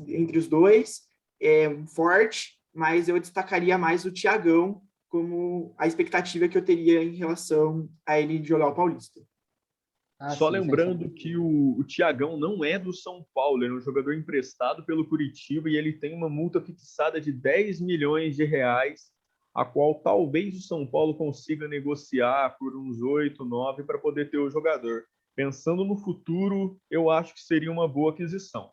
entre 0.07 0.37
os 0.37 0.47
dois, 0.47 1.01
é 1.41 1.69
forte, 1.87 2.59
mas 2.73 3.07
eu 3.07 3.19
destacaria 3.19 3.77
mais 3.77 4.05
o 4.05 4.11
Tiagão 4.11 4.81
como 5.07 5.75
a 5.77 5.85
expectativa 5.85 6.47
que 6.47 6.57
eu 6.57 6.63
teria 6.63 7.03
em 7.03 7.15
relação 7.15 7.89
a 8.05 8.19
ele 8.19 8.43
jogar 8.43 8.67
o 8.67 8.75
Paulista. 8.75 9.21
Ah, 10.17 10.29
Só 10.31 10.51
sim, 10.51 10.59
lembrando 10.59 11.05
sim. 11.05 11.13
que 11.13 11.35
o, 11.35 11.77
o 11.77 11.83
Tiagão 11.83 12.37
não 12.37 12.63
é 12.63 12.77
do 12.77 12.93
São 12.93 13.25
Paulo, 13.33 13.63
ele 13.63 13.73
é 13.73 13.75
um 13.75 13.81
jogador 13.81 14.13
emprestado 14.13 14.85
pelo 14.85 15.05
Curitiba 15.05 15.69
e 15.69 15.75
ele 15.75 15.93
tem 15.93 16.13
uma 16.13 16.29
multa 16.29 16.61
fixada 16.61 17.19
de 17.19 17.31
10 17.31 17.81
milhões 17.81 18.35
de 18.35 18.45
reais, 18.45 19.11
a 19.53 19.65
qual 19.65 19.95
talvez 19.95 20.55
o 20.55 20.61
São 20.61 20.87
Paulo 20.87 21.15
consiga 21.15 21.67
negociar 21.67 22.55
por 22.57 22.77
uns 22.77 23.01
8, 23.01 23.43
9 23.43 23.83
para 23.83 23.97
poder 23.97 24.29
ter 24.29 24.37
o 24.37 24.49
jogador. 24.49 25.03
Pensando 25.35 25.85
no 25.85 25.97
futuro, 25.97 26.79
eu 26.89 27.09
acho 27.09 27.33
que 27.33 27.41
seria 27.41 27.71
uma 27.71 27.87
boa 27.87 28.11
aquisição. 28.11 28.71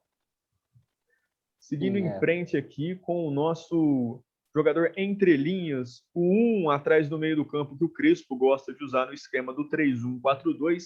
Seguindo 1.59 1.99
sim, 1.99 2.07
é. 2.07 2.17
em 2.17 2.19
frente 2.19 2.57
aqui 2.57 2.97
com 2.97 3.27
o 3.27 3.31
nosso 3.31 4.23
jogador 4.55 4.93
entre 4.97 5.37
linhas, 5.37 6.03
o 6.15 6.23
1 6.23 6.65
um 6.65 6.71
atrás 6.71 7.09
do 7.09 7.19
meio 7.19 7.37
do 7.37 7.45
campo 7.45 7.77
que 7.77 7.85
o 7.85 7.89
Crespo 7.89 8.37
gosta 8.37 8.75
de 8.75 8.83
usar 8.83 9.07
no 9.07 9.13
esquema 9.13 9.53
do 9.53 9.69
3-1-4-2 9.69 10.85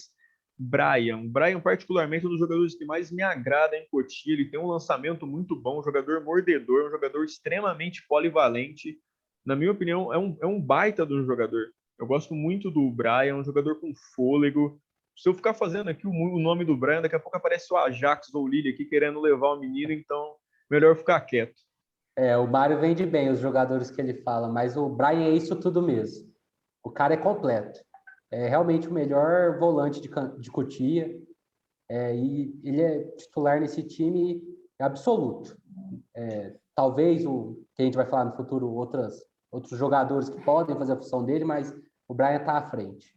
Brian. 0.57 1.27
Brian, 1.27 1.59
particularmente, 1.59 2.25
é 2.25 2.27
um 2.27 2.31
dos 2.31 2.39
jogadores 2.39 2.75
que 2.75 2.85
mais 2.85 3.11
me 3.11 3.23
agrada 3.23 3.75
em 3.75 3.87
Cotia. 3.89 4.33
Ele 4.33 4.45
tem 4.45 4.59
um 4.59 4.67
lançamento 4.67 5.25
muito 5.25 5.55
bom, 5.55 5.79
um 5.79 5.83
jogador 5.83 6.23
mordedor, 6.23 6.87
um 6.87 6.91
jogador 6.91 7.23
extremamente 7.23 8.05
polivalente. 8.07 8.97
Na 9.45 9.55
minha 9.55 9.71
opinião, 9.71 10.13
é 10.13 10.17
um, 10.17 10.37
é 10.41 10.45
um 10.45 10.61
baita 10.61 11.05
do 11.05 11.25
jogador. 11.25 11.67
Eu 11.99 12.05
gosto 12.05 12.33
muito 12.33 12.69
do 12.69 12.89
Brian, 12.91 13.35
um 13.35 13.43
jogador 13.43 13.79
com 13.79 13.93
fôlego. 14.15 14.79
Se 15.15 15.29
eu 15.29 15.33
ficar 15.33 15.53
fazendo 15.53 15.89
aqui 15.89 16.07
o, 16.07 16.39
nome 16.39 16.65
do 16.65 16.75
Brian, 16.75 17.01
daqui 17.01 17.15
a 17.15 17.19
pouco 17.19 17.37
aparece 17.37 17.71
o 17.73 17.77
Ajax 17.77 18.33
ou 18.33 18.43
o 18.43 18.47
Lille 18.47 18.69
aqui 18.69 18.85
querendo 18.85 19.21
levar 19.21 19.53
o 19.53 19.59
menino, 19.59 19.91
então 19.91 20.35
melhor 20.69 20.95
ficar 20.95 21.21
quieto. 21.21 21.61
É, 22.15 22.37
o 22.37 22.47
Mário 22.47 22.79
vende 22.79 23.05
bem 23.05 23.29
os 23.29 23.39
jogadores 23.39 23.89
que 23.89 23.99
ele 23.99 24.21
fala, 24.21 24.47
mas 24.47 24.77
o 24.77 24.89
Brian 24.89 25.25
é 25.25 25.31
isso 25.31 25.55
tudo 25.59 25.81
mesmo. 25.81 26.31
O 26.83 26.91
cara 26.91 27.13
é 27.13 27.17
completo. 27.17 27.79
É 28.31 28.47
realmente 28.47 28.87
o 28.87 28.93
melhor 28.93 29.57
volante 29.59 30.01
de, 30.01 30.09
de 30.39 30.51
Cotia. 30.51 31.15
É, 31.89 32.15
e 32.15 32.59
ele 32.63 32.81
é 32.81 33.03
titular 33.11 33.59
nesse 33.59 33.83
time 33.83 34.41
absoluto. 34.79 35.57
É, 36.15 36.55
talvez 36.75 37.25
o 37.25 37.63
que 37.75 37.81
a 37.81 37.85
gente 37.85 37.95
vai 37.95 38.05
falar 38.05 38.25
no 38.25 38.35
futuro, 38.35 38.69
outras, 38.71 39.23
outros 39.51 39.77
jogadores 39.77 40.29
que 40.29 40.43
podem 40.43 40.77
fazer 40.77 40.93
a 40.93 40.97
função 40.97 41.23
dele, 41.23 41.45
mas 41.45 41.73
o 42.07 42.13
Brian 42.13 42.37
está 42.37 42.57
à 42.57 42.69
frente. 42.69 43.15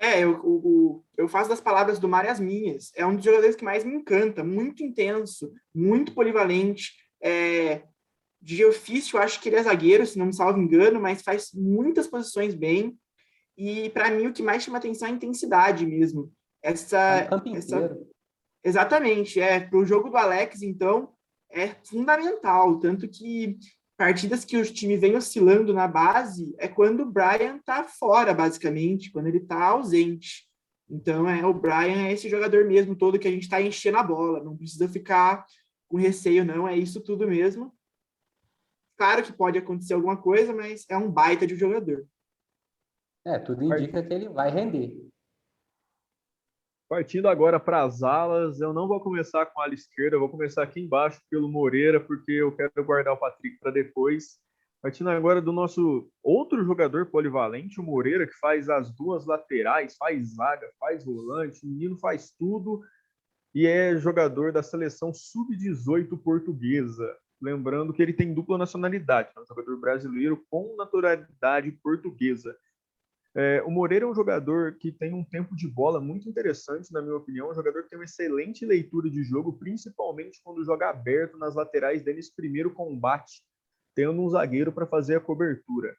É, 0.00 0.20
eu, 0.24 0.32
eu, 0.32 1.04
eu 1.18 1.28
faço 1.28 1.50
das 1.50 1.60
palavras 1.60 1.98
do 1.98 2.08
Mário 2.08 2.30
as 2.30 2.40
minhas. 2.40 2.90
É 2.96 3.04
um 3.04 3.14
dos 3.14 3.24
jogadores 3.24 3.54
que 3.54 3.64
mais 3.64 3.84
me 3.84 3.94
encanta, 3.94 4.42
muito 4.42 4.82
intenso, 4.82 5.52
muito 5.74 6.14
polivalente. 6.14 6.92
É, 7.22 7.82
de 8.40 8.64
ofício, 8.64 9.18
eu 9.18 9.22
acho 9.22 9.38
que 9.40 9.50
ele 9.50 9.56
é 9.56 9.62
zagueiro, 9.62 10.06
se 10.06 10.18
não 10.18 10.26
me 10.26 10.34
salvo 10.34 10.58
engano, 10.58 10.98
mas 10.98 11.20
faz 11.20 11.52
muitas 11.52 12.06
posições 12.06 12.54
bem. 12.54 12.98
E 13.56 13.90
para 13.90 14.10
mim 14.10 14.26
o 14.26 14.32
que 14.32 14.42
mais 14.42 14.62
chama 14.62 14.78
atenção 14.78 15.08
é 15.08 15.10
a 15.10 15.14
intensidade 15.14 15.86
mesmo. 15.86 16.32
Essa, 16.62 17.20
é 17.20 17.56
essa 17.56 17.98
exatamente, 18.64 19.38
é 19.40 19.60
para 19.60 19.78
o 19.78 19.84
jogo 19.84 20.08
do 20.08 20.16
Alex, 20.16 20.62
então 20.62 21.12
é 21.50 21.68
fundamental, 21.84 22.78
tanto 22.78 23.08
que 23.08 23.58
partidas 24.00 24.46
que 24.46 24.56
o 24.56 24.64
time 24.64 24.96
vem 24.96 25.14
oscilando 25.14 25.74
na 25.74 25.86
base 25.86 26.54
é 26.56 26.66
quando 26.66 27.02
o 27.02 27.10
Brian 27.10 27.56
está 27.56 27.84
fora, 27.84 28.32
basicamente, 28.32 29.12
quando 29.12 29.26
ele 29.26 29.36
está 29.36 29.62
ausente. 29.62 30.48
Então, 30.88 31.28
é 31.28 31.44
o 31.44 31.52
Brian 31.52 32.06
é 32.06 32.10
esse 32.10 32.26
jogador 32.26 32.64
mesmo 32.64 32.96
todo 32.96 33.18
que 33.18 33.28
a 33.28 33.30
gente 33.30 33.42
está 33.42 33.60
enchendo 33.60 33.98
a 33.98 34.02
bola, 34.02 34.42
não 34.42 34.56
precisa 34.56 34.88
ficar 34.88 35.44
com 35.86 35.98
receio, 35.98 36.46
não, 36.46 36.66
é 36.66 36.74
isso 36.74 37.02
tudo 37.02 37.28
mesmo. 37.28 37.74
Claro 38.96 39.22
que 39.22 39.34
pode 39.34 39.58
acontecer 39.58 39.92
alguma 39.92 40.16
coisa, 40.16 40.54
mas 40.54 40.86
é 40.88 40.96
um 40.96 41.10
baita 41.10 41.46
de 41.46 41.54
jogador. 41.54 42.06
É, 43.26 43.38
tudo 43.38 43.62
indica 43.62 44.02
que 44.02 44.14
ele 44.14 44.30
vai 44.30 44.50
render. 44.50 44.96
Partindo 46.90 47.28
agora 47.28 47.60
para 47.60 47.84
as 47.84 48.02
alas, 48.02 48.60
eu 48.60 48.72
não 48.72 48.88
vou 48.88 48.98
começar 48.98 49.46
com 49.46 49.60
a 49.60 49.64
ala 49.64 49.74
esquerda, 49.74 50.16
eu 50.16 50.20
vou 50.20 50.28
começar 50.28 50.64
aqui 50.64 50.80
embaixo 50.80 51.20
pelo 51.30 51.48
Moreira, 51.48 52.00
porque 52.00 52.32
eu 52.32 52.50
quero 52.50 52.84
guardar 52.84 53.14
o 53.14 53.16
Patrick 53.16 53.60
para 53.60 53.70
depois. 53.70 54.40
Partindo 54.82 55.08
agora 55.08 55.40
do 55.40 55.52
nosso 55.52 56.10
outro 56.20 56.64
jogador 56.64 57.06
polivalente, 57.06 57.78
o 57.78 57.84
Moreira, 57.84 58.26
que 58.26 58.36
faz 58.40 58.68
as 58.68 58.90
duas 58.92 59.24
laterais, 59.24 59.96
faz 59.96 60.34
zaga, 60.34 60.68
faz 60.80 61.04
volante, 61.04 61.64
o 61.64 61.68
menino 61.68 61.96
faz 61.96 62.32
tudo 62.36 62.80
e 63.54 63.68
é 63.68 63.96
jogador 63.96 64.50
da 64.50 64.60
seleção 64.60 65.14
sub-18 65.14 66.20
portuguesa. 66.20 67.16
Lembrando 67.40 67.92
que 67.92 68.02
ele 68.02 68.12
tem 68.12 68.34
dupla 68.34 68.58
nacionalidade, 68.58 69.30
é 69.36 69.40
um 69.40 69.46
jogador 69.46 69.78
brasileiro 69.78 70.44
com 70.50 70.74
naturalidade 70.76 71.70
portuguesa. 71.70 72.52
É, 73.36 73.62
o 73.62 73.70
Moreira 73.70 74.04
é 74.04 74.08
um 74.08 74.14
jogador 74.14 74.76
que 74.76 74.90
tem 74.90 75.14
um 75.14 75.24
tempo 75.24 75.54
de 75.54 75.68
bola 75.68 76.00
muito 76.00 76.28
interessante, 76.28 76.92
na 76.92 77.00
minha 77.00 77.16
opinião. 77.16 77.50
Um 77.50 77.54
jogador 77.54 77.84
que 77.84 77.90
tem 77.90 77.98
uma 77.98 78.04
excelente 78.04 78.64
leitura 78.64 79.08
de 79.08 79.22
jogo, 79.22 79.52
principalmente 79.52 80.40
quando 80.42 80.64
joga 80.64 80.90
aberto 80.90 81.38
nas 81.38 81.54
laterais 81.54 82.02
dele 82.02 82.20
primeiro 82.34 82.72
combate, 82.72 83.42
tendo 83.94 84.20
um 84.20 84.28
zagueiro 84.28 84.72
para 84.72 84.86
fazer 84.86 85.16
a 85.16 85.20
cobertura. 85.20 85.94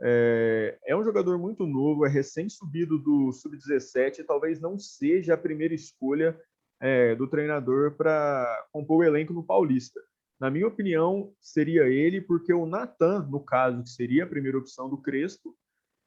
É, 0.00 0.78
é, 0.86 0.96
um 0.96 1.04
jogador 1.04 1.38
muito 1.38 1.64
novo, 1.64 2.04
é 2.04 2.08
recém-subido 2.08 2.98
do 2.98 3.32
Sub-17 3.32 4.18
e 4.18 4.24
talvez 4.24 4.60
não 4.60 4.76
seja 4.76 5.34
a 5.34 5.38
primeira 5.38 5.74
escolha 5.74 6.36
é, 6.80 7.14
do 7.14 7.28
treinador 7.28 7.92
para 7.96 8.66
compor 8.72 8.98
o 8.98 9.04
elenco 9.04 9.32
no 9.32 9.44
Paulista. 9.44 10.00
Na 10.40 10.50
minha 10.50 10.66
opinião, 10.66 11.32
seria 11.40 11.84
ele, 11.84 12.20
porque 12.20 12.52
o 12.52 12.66
Natan, 12.66 13.28
no 13.30 13.38
caso, 13.38 13.84
que 13.84 13.90
seria 13.90 14.24
a 14.24 14.26
primeira 14.26 14.58
opção 14.58 14.90
do 14.90 15.00
Crespo, 15.00 15.56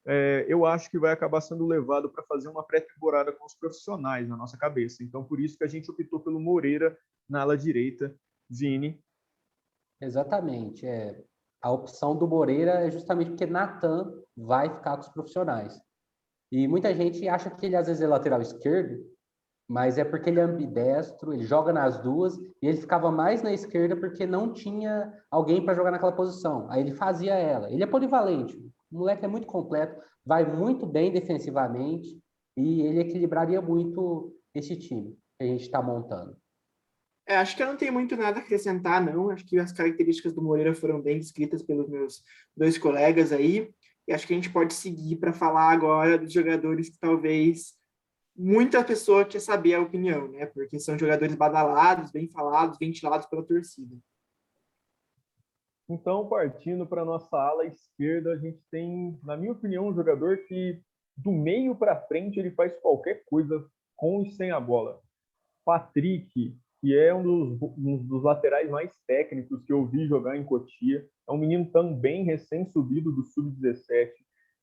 é, 0.07 0.45
eu 0.47 0.65
acho 0.65 0.89
que 0.89 0.99
vai 0.99 1.11
acabar 1.11 1.41
sendo 1.41 1.65
levado 1.65 2.09
para 2.09 2.23
fazer 2.23 2.47
uma 2.47 2.63
pré-temporada 2.63 3.31
com 3.31 3.45
os 3.45 3.55
profissionais 3.55 4.27
na 4.27 4.37
nossa 4.37 4.57
cabeça. 4.57 5.03
Então, 5.03 5.23
por 5.23 5.39
isso 5.39 5.57
que 5.57 5.63
a 5.63 5.67
gente 5.67 5.89
optou 5.89 6.19
pelo 6.19 6.39
Moreira 6.39 6.95
na 7.27 7.41
ala 7.41 7.57
direita, 7.57 8.15
Vini. 8.49 9.03
Exatamente. 9.99 10.85
É, 10.85 11.23
a 11.61 11.71
opção 11.71 12.15
do 12.15 12.27
Moreira 12.27 12.85
é 12.85 12.91
justamente 12.91 13.29
porque 13.31 13.47
Natan 13.47 14.13
vai 14.37 14.69
ficar 14.69 14.95
com 14.97 15.01
os 15.01 15.09
profissionais. 15.09 15.81
E 16.51 16.67
muita 16.67 16.93
gente 16.93 17.27
acha 17.27 17.49
que 17.49 17.65
ele 17.65 17.75
às 17.75 17.87
vezes 17.87 18.03
é 18.03 18.07
lateral 18.07 18.39
esquerdo, 18.41 19.03
mas 19.67 19.97
é 19.97 20.05
porque 20.05 20.29
ele 20.29 20.39
é 20.39 20.43
ambidestro, 20.43 21.33
ele 21.33 21.43
joga 21.43 21.73
nas 21.73 21.97
duas, 21.97 22.37
e 22.37 22.67
ele 22.67 22.77
ficava 22.77 23.11
mais 23.11 23.41
na 23.41 23.51
esquerda 23.51 23.95
porque 23.95 24.27
não 24.27 24.53
tinha 24.53 25.11
alguém 25.31 25.65
para 25.65 25.73
jogar 25.73 25.89
naquela 25.89 26.11
posição. 26.11 26.69
Aí 26.69 26.81
ele 26.81 26.91
fazia 26.91 27.33
ela. 27.33 27.71
Ele 27.71 27.81
é 27.81 27.87
polivalente, 27.87 28.55
o 28.95 28.99
moleque 28.99 29.25
é 29.25 29.27
muito 29.27 29.45
completo, 29.45 30.01
vai 30.25 30.45
muito 30.45 30.85
bem 30.85 31.11
defensivamente 31.11 32.17
e 32.57 32.81
ele 32.81 33.01
equilibraria 33.01 33.61
muito 33.61 34.33
esse 34.53 34.75
time 34.77 35.17
que 35.37 35.43
a 35.43 35.47
gente 35.47 35.63
está 35.63 35.81
montando. 35.81 36.37
É, 37.27 37.35
acho 37.37 37.57
que 37.57 37.63
eu 37.63 37.67
não 37.67 37.75
tenho 37.75 37.91
muito 37.91 38.15
nada 38.15 38.39
a 38.39 38.41
acrescentar, 38.41 39.03
não. 39.03 39.31
Acho 39.31 39.45
que 39.45 39.57
as 39.57 39.71
características 39.71 40.31
do 40.31 40.41
Moreira 40.41 40.73
foram 40.73 41.01
bem 41.01 41.17
descritas 41.17 41.61
pelos 41.61 41.89
meus 41.89 42.23
dois 42.55 42.77
colegas 42.77 43.31
aí. 43.31 43.69
E 44.07 44.13
acho 44.13 44.27
que 44.27 44.33
a 44.33 44.35
gente 44.35 44.51
pode 44.51 44.73
seguir 44.73 45.17
para 45.17 45.33
falar 45.33 45.71
agora 45.71 46.17
dos 46.17 46.31
jogadores 46.31 46.89
que 46.89 46.99
talvez 46.99 47.73
muita 48.37 48.83
pessoa 48.83 49.25
quer 49.25 49.39
saber 49.39 49.73
a 49.73 49.81
opinião, 49.81 50.27
né? 50.27 50.45
Porque 50.45 50.79
são 50.79 50.97
jogadores 50.97 51.35
badalados, 51.35 52.11
bem 52.11 52.29
falados, 52.29 52.77
ventilados 52.77 53.25
pela 53.25 53.43
torcida. 53.43 53.97
Então, 55.87 56.27
partindo 56.27 56.85
para 56.85 57.05
nossa 57.05 57.37
ala 57.37 57.65
esquerda, 57.65 58.33
a 58.33 58.37
gente 58.37 58.59
tem, 58.71 59.19
na 59.23 59.37
minha 59.37 59.51
opinião, 59.51 59.87
um 59.87 59.93
jogador 59.93 60.37
que 60.47 60.81
do 61.15 61.31
meio 61.31 61.75
para 61.75 62.01
frente 62.07 62.39
ele 62.39 62.51
faz 62.51 62.75
qualquer 62.79 63.23
coisa 63.25 63.63
com 63.95 64.23
e 64.23 64.31
sem 64.31 64.51
a 64.51 64.59
bola. 64.59 64.99
Patrick, 65.63 66.57
que 66.81 66.97
é 66.97 67.13
um 67.13 67.23
dos, 67.23 67.61
um 67.77 67.97
dos 67.97 68.23
laterais 68.23 68.69
mais 68.69 68.91
técnicos 69.07 69.63
que 69.63 69.71
eu 69.71 69.85
vi 69.85 70.07
jogar 70.07 70.35
em 70.35 70.43
Cotia, 70.43 71.05
é 71.27 71.31
um 71.31 71.37
menino 71.37 71.71
também 71.71 72.23
recém-subido 72.23 73.11
do 73.11 73.23
Sub-17, 73.23 74.11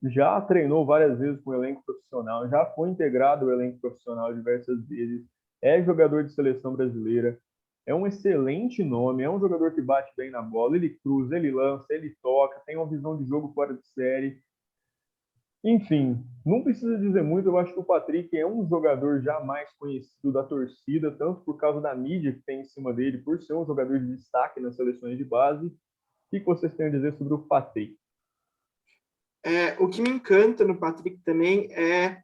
já 0.05 0.41
treinou 0.41 0.85
várias 0.85 1.19
vezes 1.19 1.41
com 1.43 1.51
o 1.51 1.55
elenco 1.55 1.83
profissional, 1.85 2.49
já 2.49 2.67
foi 2.67 2.91
integrado 2.91 3.47
ao 3.47 3.53
elenco 3.53 3.81
profissional 3.81 4.35
diversas 4.35 4.87
vezes, 4.87 5.25
é 5.63 5.83
jogador 5.83 6.25
de 6.25 6.33
seleção 6.33 6.75
brasileira, 6.75 7.39
é 7.87 7.95
um 7.95 8.07
excelente 8.07 8.83
nome, 8.85 9.23
é 9.23 9.31
um 9.31 9.41
jogador 9.41 9.73
que 9.75 9.81
bate 9.81 10.13
bem 10.17 10.31
na 10.31 10.41
bola, 10.41 10.77
ele 10.77 10.91
cruza, 10.91 11.37
ele 11.37 11.51
lança, 11.51 11.87
ele 11.91 12.17
toca, 12.23 12.61
tem 12.67 12.77
uma 12.77 12.89
visão 12.89 13.17
de 13.17 13.29
jogo 13.29 13.53
fora 13.53 13.75
de 13.75 13.87
série. 13.89 14.41
Enfim, 15.65 16.25
não 16.45 16.63
precisa 16.63 16.99
dizer 16.99 17.23
muito, 17.23 17.49
eu 17.49 17.57
acho 17.57 17.73
que 17.73 17.79
o 17.79 17.85
Patrick 17.85 18.37
é 18.37 18.47
um 18.47 18.69
jogador 18.69 19.23
já 19.23 19.41
mais 19.41 19.73
conhecido 19.75 20.33
da 20.33 20.43
torcida, 20.43 21.11
tanto 21.13 21.41
por 21.43 21.57
causa 21.57 21.81
da 21.81 21.95
mídia 21.95 22.33
que 22.33 22.43
tem 22.43 22.61
em 22.61 22.65
cima 22.65 22.93
dele, 22.93 23.19
por 23.19 23.41
ser 23.41 23.55
um 23.55 23.65
jogador 23.65 23.99
de 24.01 24.17
destaque 24.17 24.61
nas 24.61 24.75
seleções 24.75 25.17
de 25.17 25.25
base. 25.25 25.67
O 25.67 25.73
que 26.31 26.41
vocês 26.41 26.75
têm 26.75 26.87
a 26.87 26.91
dizer 26.91 27.13
sobre 27.15 27.35
o 27.35 27.39
Patrick? 27.39 27.97
É, 29.45 29.75
o 29.81 29.89
que 29.89 30.01
me 30.01 30.11
encanta 30.11 30.65
no 30.65 30.79
Patrick 30.79 31.19
também 31.25 31.73
é 31.73 32.23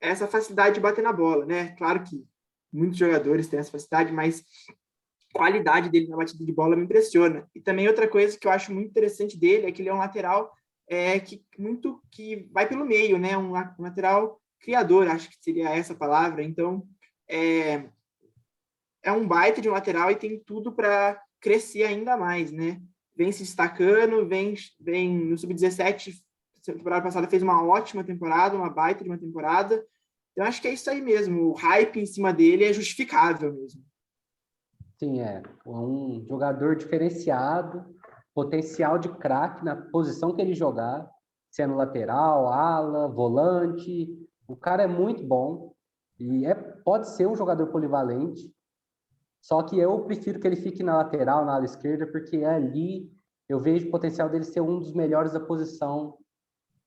essa 0.00 0.26
facilidade 0.26 0.74
de 0.74 0.80
bater 0.80 1.02
na 1.02 1.12
bola, 1.12 1.46
né? 1.46 1.74
Claro 1.76 2.02
que 2.02 2.26
muitos 2.72 2.98
jogadores 2.98 3.48
têm 3.48 3.60
essa 3.60 3.70
facilidade, 3.70 4.12
mas 4.12 4.44
qualidade 5.34 5.90
dele 5.90 6.08
na 6.08 6.16
batida 6.16 6.44
de 6.44 6.52
bola 6.52 6.76
me 6.76 6.84
impressiona. 6.84 7.48
E 7.54 7.60
também 7.60 7.88
outra 7.88 8.08
coisa 8.08 8.38
que 8.38 8.46
eu 8.46 8.52
acho 8.52 8.72
muito 8.72 8.90
interessante 8.90 9.36
dele 9.36 9.66
é 9.66 9.72
que 9.72 9.82
ele 9.82 9.88
é 9.88 9.94
um 9.94 9.98
lateral 9.98 10.52
é, 10.86 11.18
que 11.18 11.44
muito 11.58 12.00
que 12.10 12.48
vai 12.52 12.68
pelo 12.68 12.84
meio, 12.84 13.18
né? 13.18 13.36
Um, 13.36 13.50
um 13.50 13.82
lateral 13.82 14.40
criador, 14.60 15.08
acho 15.08 15.28
que 15.28 15.36
seria 15.40 15.70
essa 15.70 15.94
palavra. 15.94 16.42
Então, 16.42 16.86
é, 17.28 17.84
é 19.02 19.12
um 19.12 19.26
baita 19.26 19.60
de 19.60 19.68
um 19.68 19.72
lateral 19.72 20.10
e 20.10 20.16
tem 20.16 20.38
tudo 20.38 20.72
para 20.72 21.20
crescer 21.40 21.82
ainda 21.82 22.16
mais, 22.16 22.52
né? 22.52 22.80
Vem 23.16 23.32
se 23.32 23.42
destacando, 23.42 24.26
vem, 24.26 24.54
vem 24.80 25.14
no 25.14 25.36
sub-17, 25.36 26.14
temporada 26.64 27.02
passada 27.02 27.28
fez 27.28 27.42
uma 27.42 27.62
ótima 27.62 28.02
temporada, 28.02 28.56
uma 28.56 28.70
baita 28.70 29.02
de 29.02 29.10
uma 29.10 29.18
temporada. 29.18 29.84
Eu 30.36 30.44
acho 30.44 30.60
que 30.62 30.68
é 30.68 30.72
isso 30.72 30.88
aí 30.88 31.00
mesmo. 31.02 31.50
O 31.50 31.52
hype 31.52 32.00
em 32.00 32.06
cima 32.06 32.32
dele 32.32 32.64
é 32.64 32.72
justificável 32.72 33.52
mesmo. 33.52 33.82
Sim, 34.98 35.20
é. 35.20 35.42
Um 35.66 36.24
jogador 36.28 36.76
diferenciado, 36.76 37.84
potencial 38.34 38.98
de 38.98 39.08
craque 39.08 39.64
na 39.64 39.76
posição 39.76 40.34
que 40.34 40.40
ele 40.42 40.54
jogar, 40.54 41.08
sendo 41.50 41.74
lateral, 41.76 42.48
ala, 42.48 43.08
volante. 43.08 44.18
O 44.48 44.56
cara 44.56 44.82
é 44.84 44.86
muito 44.86 45.26
bom 45.26 45.74
e 46.18 46.46
é, 46.46 46.54
pode 46.54 47.08
ser 47.10 47.26
um 47.26 47.36
jogador 47.36 47.68
polivalente. 47.68 48.52
Só 49.40 49.62
que 49.62 49.78
eu 49.78 50.04
prefiro 50.04 50.40
que 50.40 50.46
ele 50.46 50.56
fique 50.56 50.82
na 50.82 50.96
lateral, 50.96 51.44
na 51.44 51.54
ala 51.56 51.64
esquerda, 51.64 52.06
porque 52.06 52.44
ali 52.44 53.10
eu 53.48 53.60
vejo 53.60 53.88
o 53.88 53.90
potencial 53.90 54.28
dele 54.28 54.44
ser 54.44 54.60
um 54.60 54.78
dos 54.78 54.92
melhores 54.94 55.32
da 55.32 55.40
posição 55.40 56.18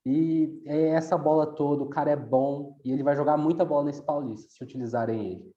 E 0.05 0.63
é 0.65 0.89
essa 0.89 1.17
bola 1.17 1.53
toda, 1.55 1.83
o 1.83 1.89
cara 1.89 2.11
é 2.11 2.15
bom 2.15 2.77
e 2.83 2.91
ele 2.91 3.03
vai 3.03 3.15
jogar 3.15 3.37
muita 3.37 3.65
bola 3.65 3.85
nesse 3.85 4.01
Paulista, 4.01 4.49
se 4.51 4.63
utilizarem 4.63 5.33
ele. 5.33 5.55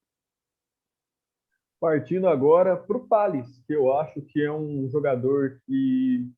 Partindo 1.80 2.28
agora 2.28 2.76
para 2.76 2.96
o 2.99 3.08
Thales, 3.08 3.58
que 3.66 3.72
eu 3.72 3.92
acho 3.94 4.20
que 4.20 4.42
é 4.42 4.52
um 4.52 4.87
jogador 4.90 5.60
que 5.64 6.30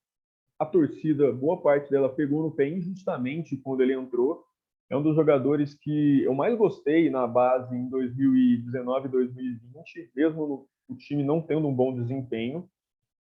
a 0.57 0.65
torcida, 0.65 1.33
boa 1.33 1.61
parte 1.61 1.91
dela, 1.91 2.09
pegou 2.09 2.45
no 2.45 2.53
pé 2.53 2.69
injustamente 2.69 3.57
quando 3.57 3.81
ele 3.81 3.93
entrou. 3.93 4.45
É 4.89 4.97
um 4.97 5.03
dos 5.03 5.17
jogadores 5.17 5.75
que 5.75 6.23
eu 6.23 6.33
mais 6.35 6.57
gostei 6.57 7.11
na 7.11 7.27
base 7.27 7.75
em 7.75 7.89
2019 7.89 9.09
e 9.09 9.11
2020, 9.11 10.13
mesmo 10.15 10.47
no, 10.47 10.69
o 10.89 10.97
time 10.97 11.25
não 11.25 11.43
tendo 11.43 11.67
um 11.67 11.75
bom 11.75 11.93
desempenho. 11.93 12.69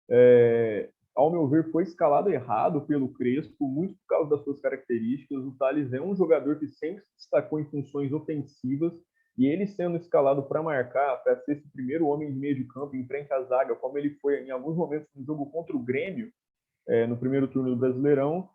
É, 0.10 0.90
ao 1.16 1.30
meu 1.30 1.48
ver, 1.48 1.70
foi 1.70 1.84
escalado 1.84 2.32
errado 2.32 2.82
pelo 2.82 3.14
Crespo, 3.14 3.68
muito 3.68 3.94
por 3.94 4.08
causa 4.08 4.30
das 4.32 4.44
suas 4.44 4.60
características. 4.60 5.44
O 5.44 5.52
Thales 5.60 5.94
é 5.94 6.02
um 6.02 6.16
jogador 6.16 6.58
que 6.58 6.68
sempre 6.68 7.04
se 7.04 7.18
destacou 7.18 7.60
em 7.60 7.66
funções 7.66 8.12
ofensivas, 8.12 8.94
e 9.40 9.48
ele 9.48 9.66
sendo 9.66 9.96
escalado 9.96 10.44
para 10.44 10.62
marcar, 10.62 11.16
para 11.24 11.38
ser 11.38 11.54
esse 11.54 11.68
primeiro 11.70 12.08
homem 12.08 12.30
de 12.30 12.38
meio 12.38 12.56
de 12.56 12.66
campo 12.66 12.94
em 12.94 13.08
frente 13.08 13.32
à 13.32 13.42
zaga, 13.44 13.74
como 13.74 13.98
ele 13.98 14.10
foi 14.16 14.44
em 14.44 14.52
alguns 14.52 14.76
momentos 14.76 15.08
no 15.16 15.24
jogo 15.24 15.46
contra 15.46 15.74
o 15.74 15.80
Grêmio, 15.80 16.30
é, 16.86 17.08
no 17.08 17.16
primeiro 17.16 17.48
turno 17.48 17.70
do 17.70 17.78
Brasileirão, 17.78 18.50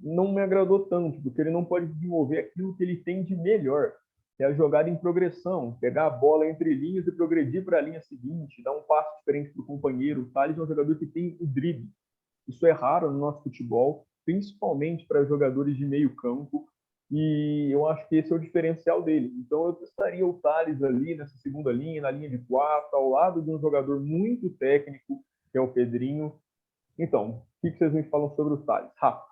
não 0.00 0.32
me 0.32 0.40
agradou 0.40 0.86
tanto, 0.86 1.20
porque 1.20 1.38
ele 1.38 1.50
não 1.50 1.62
pode 1.62 1.84
desenvolver 1.84 2.38
aquilo 2.38 2.74
que 2.74 2.82
ele 2.82 2.96
tem 2.96 3.22
de 3.22 3.36
melhor, 3.36 3.92
que 4.38 4.42
é 4.42 4.46
a 4.46 4.54
jogada 4.54 4.88
em 4.88 4.96
progressão, 4.96 5.76
pegar 5.78 6.06
a 6.06 6.10
bola 6.10 6.48
entre 6.48 6.72
linhas 6.72 7.06
e 7.06 7.12
progredir 7.12 7.62
para 7.62 7.76
a 7.76 7.82
linha 7.82 8.00
seguinte, 8.00 8.62
dar 8.62 8.72
um 8.72 8.82
passo 8.84 9.18
diferente 9.18 9.50
para 9.50 9.62
o 9.62 9.66
companheiro. 9.66 10.22
O 10.22 10.30
Thales 10.30 10.56
é 10.56 10.62
um 10.62 10.66
jogador 10.66 10.96
que 10.96 11.04
tem 11.04 11.36
o 11.40 11.46
drible, 11.46 11.90
isso 12.48 12.66
é 12.66 12.70
raro 12.70 13.10
no 13.12 13.18
nosso 13.18 13.42
futebol, 13.42 14.06
principalmente 14.24 15.06
para 15.06 15.26
jogadores 15.26 15.76
de 15.76 15.84
meio 15.84 16.16
campo, 16.16 16.71
e 17.14 17.68
eu 17.70 17.86
acho 17.86 18.08
que 18.08 18.16
esse 18.16 18.32
é 18.32 18.34
o 18.34 18.38
diferencial 18.38 19.02
dele. 19.02 19.30
Então 19.38 19.66
eu 19.66 19.78
estaria 19.82 20.26
o 20.26 20.40
Thales 20.40 20.82
ali 20.82 21.14
nessa 21.14 21.36
segunda 21.36 21.70
linha, 21.70 22.00
na 22.00 22.10
linha 22.10 22.30
de 22.30 22.38
quatro, 22.38 22.96
ao 22.96 23.10
lado 23.10 23.42
de 23.42 23.50
um 23.50 23.60
jogador 23.60 24.00
muito 24.00 24.48
técnico, 24.48 25.22
que 25.50 25.58
é 25.58 25.60
o 25.60 25.70
Pedrinho. 25.70 26.40
Então, 26.98 27.42
o 27.62 27.70
que 27.70 27.76
vocês 27.76 27.92
me 27.92 28.02
falam 28.04 28.34
sobre 28.34 28.54
o 28.54 28.64
Thales? 28.64 28.90
Rafa. 28.96 29.30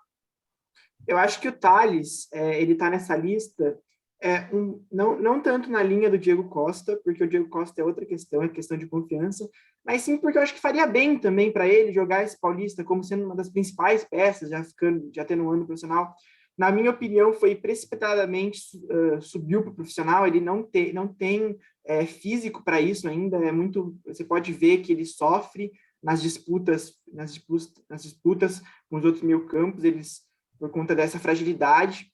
Eu 1.08 1.16
acho 1.16 1.40
que 1.40 1.48
o 1.48 1.58
Thales, 1.58 2.28
é, 2.34 2.60
ele 2.60 2.72
está 2.72 2.90
nessa 2.90 3.16
lista, 3.16 3.78
é, 4.22 4.54
um, 4.54 4.84
não, 4.92 5.18
não 5.18 5.40
tanto 5.40 5.70
na 5.70 5.82
linha 5.82 6.10
do 6.10 6.18
Diego 6.18 6.50
Costa, 6.50 7.00
porque 7.02 7.24
o 7.24 7.28
Diego 7.28 7.48
Costa 7.48 7.80
é 7.80 7.84
outra 7.84 8.04
questão, 8.04 8.42
é 8.42 8.48
questão 8.50 8.76
de 8.76 8.86
confiança, 8.86 9.48
mas 9.82 10.02
sim 10.02 10.18
porque 10.18 10.36
eu 10.36 10.42
acho 10.42 10.52
que 10.52 10.60
faria 10.60 10.86
bem 10.86 11.18
também 11.18 11.50
para 11.50 11.66
ele 11.66 11.92
jogar 11.92 12.22
esse 12.22 12.38
Paulista 12.38 12.84
como 12.84 13.02
sendo 13.02 13.24
uma 13.24 13.34
das 13.34 13.48
principais 13.48 14.04
peças, 14.04 14.50
já 14.50 14.62
ficando, 14.62 15.10
já 15.14 15.24
tendo 15.24 15.44
um 15.44 15.50
ano 15.50 15.64
profissional. 15.64 16.14
Na 16.60 16.70
minha 16.70 16.90
opinião, 16.90 17.32
foi 17.32 17.54
precipitadamente 17.54 18.60
uh, 18.76 19.22
subiu 19.22 19.62
para 19.62 19.70
o 19.70 19.74
profissional. 19.74 20.26
Ele 20.26 20.42
não, 20.42 20.62
te, 20.62 20.92
não 20.92 21.08
tem 21.08 21.58
é, 21.86 22.04
físico 22.04 22.62
para 22.62 22.78
isso 22.78 23.08
ainda. 23.08 23.38
É 23.38 23.50
muito. 23.50 23.96
Você 24.04 24.22
pode 24.22 24.52
ver 24.52 24.82
que 24.82 24.92
ele 24.92 25.06
sofre 25.06 25.72
nas 26.02 26.20
disputas, 26.20 26.92
nas 27.10 27.32
disputas, 27.32 27.72
nas 27.88 28.02
disputas 28.02 28.62
com 28.90 28.98
os 28.98 29.04
outros 29.06 29.24
meio 29.24 29.46
campos. 29.46 29.84
Eles 29.84 30.20
por 30.58 30.68
conta 30.68 30.94
dessa 30.94 31.18
fragilidade. 31.18 32.12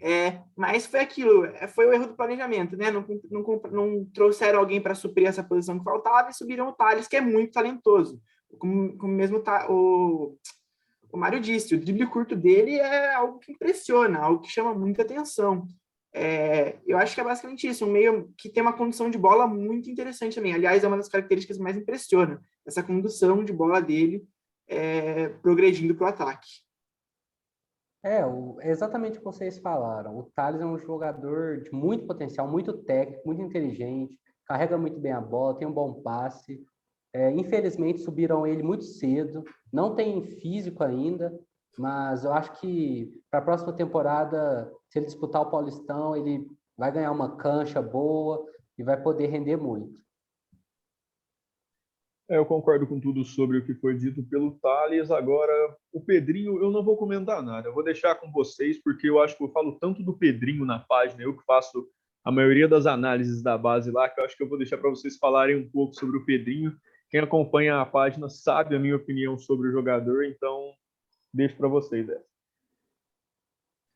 É, 0.00 0.40
mas 0.56 0.86
foi 0.86 1.00
aquilo, 1.00 1.44
é, 1.46 1.66
foi 1.66 1.86
o 1.86 1.92
erro 1.92 2.06
do 2.06 2.14
planejamento, 2.14 2.76
né? 2.76 2.92
Não, 2.92 3.04
não, 3.28 3.60
não 3.72 4.04
trouxeram 4.14 4.60
alguém 4.60 4.80
para 4.80 4.94
suprir 4.94 5.26
essa 5.26 5.42
posição 5.42 5.76
que 5.76 5.84
faltava 5.84 6.30
e 6.30 6.32
subiram 6.32 6.68
o 6.68 6.72
Thales, 6.72 7.08
que 7.08 7.16
é 7.16 7.20
muito 7.20 7.54
talentoso. 7.54 8.22
Como, 8.56 8.96
como 8.96 9.12
mesmo 9.12 9.40
tá, 9.40 9.66
o, 9.68 10.38
o 11.12 11.16
Mário 11.16 11.40
disse, 11.40 11.74
o 11.74 11.80
drible 11.80 12.06
curto 12.06 12.36
dele 12.36 12.76
é 12.76 13.14
algo 13.14 13.38
que 13.38 13.52
impressiona, 13.52 14.18
algo 14.18 14.40
que 14.40 14.50
chama 14.50 14.74
muita 14.74 15.02
atenção. 15.02 15.66
É, 16.14 16.78
eu 16.86 16.96
acho 16.98 17.14
que 17.14 17.20
é 17.20 17.24
basicamente 17.24 17.66
isso, 17.66 17.84
um 17.84 17.90
meio 17.90 18.32
que 18.36 18.48
tem 18.48 18.62
uma 18.62 18.72
condução 18.72 19.10
de 19.10 19.18
bola 19.18 19.46
muito 19.46 19.90
interessante 19.90 20.34
também. 20.34 20.54
Aliás, 20.54 20.82
é 20.82 20.88
uma 20.88 20.96
das 20.96 21.08
características 21.08 21.56
que 21.56 21.62
mais 21.62 21.76
impressiona, 21.76 22.40
essa 22.66 22.82
condução 22.82 23.44
de 23.44 23.52
bola 23.52 23.80
dele 23.80 24.26
é, 24.68 25.28
progredindo 25.28 25.94
para 25.94 26.06
o 26.06 26.08
ataque. 26.08 26.48
É, 28.02 28.24
o, 28.24 28.58
é 28.60 28.70
exatamente 28.70 29.16
o 29.16 29.18
que 29.18 29.24
vocês 29.24 29.58
falaram. 29.58 30.16
O 30.16 30.24
Thales 30.34 30.60
é 30.60 30.66
um 30.66 30.78
jogador 30.78 31.62
de 31.62 31.72
muito 31.72 32.06
potencial, 32.06 32.48
muito 32.48 32.72
técnico, 32.72 33.26
muito 33.26 33.42
inteligente, 33.42 34.18
carrega 34.46 34.78
muito 34.78 34.98
bem 34.98 35.12
a 35.12 35.20
bola, 35.20 35.58
tem 35.58 35.66
um 35.66 35.72
bom 35.72 35.94
passe. 36.02 36.64
É, 37.12 37.30
infelizmente, 37.30 38.00
subiram 38.00 38.46
ele 38.46 38.62
muito 38.62 38.84
cedo, 38.84 39.44
não 39.72 39.94
tem 39.94 40.22
físico 40.22 40.84
ainda, 40.84 41.38
mas 41.78 42.24
eu 42.24 42.32
acho 42.32 42.60
que 42.60 43.12
para 43.30 43.40
a 43.40 43.42
próxima 43.42 43.72
temporada, 43.72 44.70
se 44.88 44.98
ele 44.98 45.06
disputar 45.06 45.42
o 45.42 45.50
Paulistão, 45.50 46.16
ele 46.16 46.46
vai 46.76 46.92
ganhar 46.92 47.12
uma 47.12 47.36
cancha 47.36 47.80
boa 47.80 48.44
e 48.76 48.82
vai 48.82 49.00
poder 49.00 49.26
render 49.26 49.56
muito. 49.56 49.98
É, 52.30 52.36
eu 52.36 52.44
concordo 52.44 52.86
com 52.86 53.00
tudo 53.00 53.24
sobre 53.24 53.56
o 53.56 53.64
que 53.64 53.74
foi 53.74 53.96
dito 53.96 54.22
pelo 54.22 54.58
Thales. 54.58 55.10
Agora, 55.10 55.52
o 55.90 56.00
Pedrinho, 56.00 56.62
eu 56.62 56.70
não 56.70 56.84
vou 56.84 56.96
comentar 56.96 57.42
nada. 57.42 57.68
Eu 57.68 57.74
vou 57.74 57.82
deixar 57.82 58.16
com 58.16 58.30
vocês, 58.30 58.78
porque 58.82 59.08
eu 59.08 59.20
acho 59.20 59.34
que 59.34 59.42
eu 59.42 59.48
falo 59.48 59.78
tanto 59.78 60.02
do 60.02 60.12
Pedrinho 60.12 60.66
na 60.66 60.78
página, 60.78 61.22
eu 61.22 61.34
que 61.34 61.42
faço 61.44 61.88
a 62.22 62.30
maioria 62.30 62.68
das 62.68 62.84
análises 62.84 63.42
da 63.42 63.56
base 63.56 63.90
lá, 63.90 64.10
que 64.10 64.20
eu 64.20 64.24
acho 64.24 64.36
que 64.36 64.42
eu 64.42 64.48
vou 64.48 64.58
deixar 64.58 64.76
para 64.76 64.90
vocês 64.90 65.16
falarem 65.16 65.56
um 65.56 65.70
pouco 65.70 65.94
sobre 65.94 66.18
o 66.18 66.24
Pedrinho. 66.26 66.76
Quem 67.10 67.20
acompanha 67.20 67.80
a 67.80 67.86
página 67.86 68.28
sabe 68.28 68.76
a 68.76 68.78
minha 68.78 68.96
opinião 68.96 69.38
sobre 69.38 69.68
o 69.68 69.72
jogador, 69.72 70.24
então 70.24 70.74
deixo 71.32 71.56
para 71.56 71.68
vocês 71.68 72.08
essa. 72.08 72.28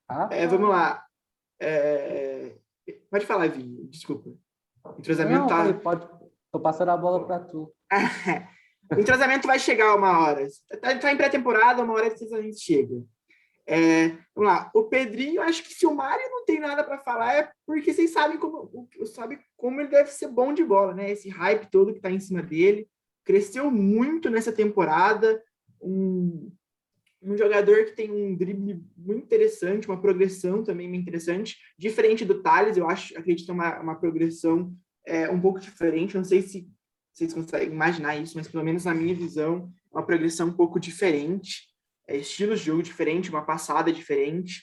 Ah, 0.08 0.28
é, 0.30 0.46
vamos 0.46 0.68
lá. 0.68 1.04
É... 1.60 2.56
Pode 3.10 3.26
falar, 3.26 3.48
Vinho, 3.48 3.86
desculpa. 3.88 4.30
O 4.84 4.98
entrosamento 4.98 5.40
não, 5.40 5.46
tá... 5.46 5.72
Pode, 5.74 6.08
tô 6.50 6.60
passando 6.60 6.90
a 6.90 6.96
bola 6.96 7.26
para 7.26 7.40
tu. 7.40 7.72
o 8.90 8.98
entrosamento 9.00 9.46
vai 9.46 9.58
chegar 9.58 9.94
uma 9.94 10.18
hora. 10.20 10.42
Está 10.42 10.98
tá 10.98 11.12
em 11.12 11.16
pré-temporada, 11.16 11.82
uma 11.82 11.94
hora 11.94 12.06
a 12.06 12.42
gente 12.42 12.60
chega. 12.60 13.02
É, 13.66 14.08
vamos 14.34 14.50
lá. 14.50 14.70
O 14.74 14.84
Pedrinho, 14.84 15.40
acho 15.40 15.62
que 15.62 15.72
se 15.72 15.86
o 15.86 15.94
Mário 15.94 16.28
não 16.30 16.44
tem 16.44 16.58
nada 16.58 16.82
para 16.82 16.98
falar, 16.98 17.34
é 17.34 17.52
porque 17.64 17.92
vocês 17.92 18.10
sabem 18.10 18.38
como, 18.38 18.88
sabe 19.06 19.38
como 19.56 19.80
ele 19.80 19.88
deve 19.88 20.10
ser 20.10 20.28
bom 20.28 20.52
de 20.52 20.64
bola, 20.64 20.94
né? 20.94 21.10
Esse 21.10 21.28
hype 21.28 21.70
todo 21.70 21.92
que 21.92 21.98
está 21.98 22.10
em 22.10 22.20
cima 22.20 22.42
dele. 22.42 22.88
Cresceu 23.24 23.70
muito 23.70 24.30
nessa 24.30 24.52
temporada. 24.52 25.42
Um, 25.80 26.50
um 27.22 27.36
jogador 27.36 27.84
que 27.84 27.92
tem 27.92 28.10
um 28.10 28.36
drible 28.36 28.82
muito 28.96 29.24
interessante, 29.24 29.86
uma 29.86 30.00
progressão 30.00 30.64
também 30.64 30.88
muito 30.88 31.02
interessante, 31.02 31.56
diferente 31.78 32.24
do 32.24 32.42
Thales, 32.42 32.76
eu 32.76 32.88
acho, 32.88 33.16
acredito 33.16 33.52
uma, 33.52 33.78
uma 33.80 33.94
progressão 33.94 34.74
é, 35.06 35.30
um 35.30 35.40
pouco 35.40 35.60
diferente. 35.60 36.16
Não 36.16 36.24
sei 36.24 36.42
se 36.42 36.68
vocês 37.12 37.32
conseguem 37.32 37.68
imaginar 37.68 38.16
isso, 38.16 38.36
mas 38.36 38.48
pelo 38.48 38.64
menos 38.64 38.84
na 38.84 38.94
minha 38.94 39.14
visão, 39.14 39.70
uma 39.92 40.04
progressão 40.04 40.48
um 40.48 40.52
pouco 40.52 40.80
diferente, 40.80 41.68
é, 42.08 42.16
estilos 42.16 42.60
de 42.60 42.66
jogo 42.66 42.82
diferente, 42.82 43.30
uma 43.30 43.44
passada 43.44 43.92
diferente. 43.92 44.62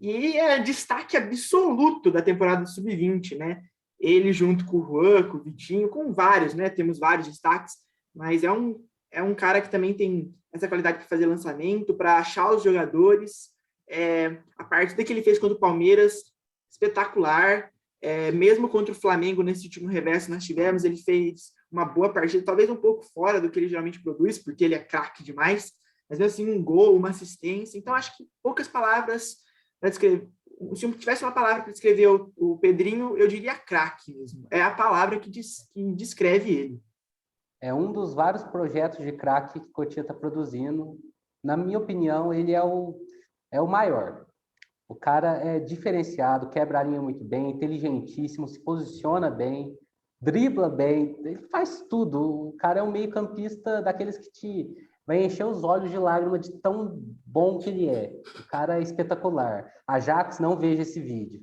E 0.00 0.38
é 0.38 0.60
destaque 0.60 1.16
absoluto 1.16 2.10
da 2.10 2.22
temporada 2.22 2.62
do 2.62 2.68
Sub-20, 2.68 3.36
né? 3.36 3.60
Ele 3.98 4.32
junto 4.32 4.64
com 4.64 4.78
o 4.78 4.86
Juan, 4.86 5.28
com 5.28 5.38
o 5.38 5.42
Vitinho, 5.42 5.88
com 5.88 6.12
vários, 6.12 6.54
né? 6.54 6.70
Temos 6.70 7.00
vários 7.00 7.26
destaques, 7.26 7.74
mas 8.18 8.42
é 8.42 8.50
um, 8.50 8.84
é 9.12 9.22
um 9.22 9.32
cara 9.32 9.60
que 9.60 9.70
também 9.70 9.94
tem 9.94 10.34
essa 10.52 10.66
qualidade 10.66 10.98
para 10.98 11.06
fazer 11.06 11.24
lançamento, 11.24 11.94
para 11.94 12.18
achar 12.18 12.52
os 12.52 12.64
jogadores. 12.64 13.50
É, 13.88 14.38
a 14.58 14.64
partida 14.64 15.04
que 15.04 15.12
ele 15.12 15.22
fez 15.22 15.38
contra 15.38 15.56
o 15.56 15.60
Palmeiras, 15.60 16.24
espetacular. 16.68 17.70
É, 18.02 18.32
mesmo 18.32 18.68
contra 18.68 18.90
o 18.90 18.94
Flamengo, 19.00 19.42
nesse 19.44 19.66
último 19.66 19.88
reverso 19.88 20.30
nós 20.30 20.44
tivemos, 20.44 20.84
ele 20.84 20.96
fez 20.96 21.52
uma 21.70 21.84
boa 21.84 22.12
partida, 22.12 22.44
talvez 22.44 22.68
um 22.68 22.76
pouco 22.76 23.04
fora 23.04 23.40
do 23.40 23.50
que 23.50 23.58
ele 23.58 23.68
geralmente 23.68 24.02
produz, 24.02 24.38
porque 24.38 24.64
ele 24.64 24.74
é 24.74 24.78
craque 24.78 25.22
demais, 25.22 25.72
mas 26.08 26.18
mesmo 26.18 26.32
assim 26.32 26.50
um 26.50 26.62
gol, 26.62 26.96
uma 26.96 27.10
assistência. 27.10 27.78
Então 27.78 27.94
acho 27.94 28.16
que 28.16 28.26
poucas 28.42 28.66
palavras 28.66 29.36
para 29.80 29.90
descrever. 29.90 30.28
Se 30.74 30.86
eu 30.86 30.92
tivesse 30.92 31.24
uma 31.24 31.30
palavra 31.30 31.62
para 31.62 31.72
descrever 31.72 32.08
o, 32.08 32.32
o, 32.36 32.58
Pedrinho, 32.58 33.16
eu 33.16 33.28
diria 33.28 33.54
craque 33.54 34.12
mesmo. 34.12 34.44
É 34.50 34.60
a 34.60 34.74
palavra 34.74 35.20
que, 35.20 35.30
diz, 35.30 35.68
que 35.72 35.92
descreve 35.92 36.50
ele. 36.50 36.82
É 37.60 37.74
um 37.74 37.92
dos 37.92 38.14
vários 38.14 38.44
projetos 38.44 39.04
de 39.04 39.12
craque 39.12 39.60
que 39.60 39.70
Cotia 39.70 40.02
está 40.02 40.14
produzindo. 40.14 40.98
Na 41.42 41.56
minha 41.56 41.78
opinião, 41.78 42.32
ele 42.32 42.52
é 42.52 42.62
o, 42.62 42.98
é 43.50 43.60
o 43.60 43.66
maior. 43.66 44.26
O 44.88 44.94
cara 44.94 45.36
é 45.36 45.58
diferenciado, 45.58 46.48
quebra 46.48 46.80
a 46.80 46.82
linha 46.82 47.02
muito 47.02 47.22
bem, 47.22 47.50
inteligentíssimo, 47.50 48.48
se 48.48 48.58
posiciona 48.60 49.30
bem, 49.30 49.76
dribla 50.20 50.70
bem, 50.70 51.16
ele 51.20 51.42
faz 51.48 51.82
tudo. 51.90 52.48
O 52.48 52.52
cara 52.54 52.80
é 52.80 52.82
um 52.82 52.90
meio-campista 52.90 53.82
daqueles 53.82 54.18
que 54.18 54.32
te 54.32 54.88
vai 55.06 55.24
encher 55.24 55.44
os 55.44 55.64
olhos 55.64 55.90
de 55.90 55.98
lágrima 55.98 56.38
de 56.38 56.52
tão 56.60 57.02
bom 57.24 57.58
que 57.58 57.70
ele 57.70 57.88
é. 57.88 58.12
O 58.38 58.46
cara 58.48 58.78
é 58.78 58.82
espetacular. 58.82 59.70
Ajax, 59.86 60.38
não 60.38 60.56
veja 60.56 60.82
esse 60.82 61.00
vídeo. 61.00 61.42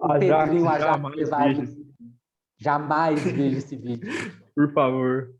O 0.00 0.12
Ajax, 0.12 0.44
Pedrinho 0.44 0.68
Ajax 0.68 1.02
veja. 1.14 1.87
Jamais 2.58 3.22
veja 3.22 3.58
esse 3.58 3.76
vídeo. 3.76 4.10
Por 4.54 4.72
favor. 4.72 5.34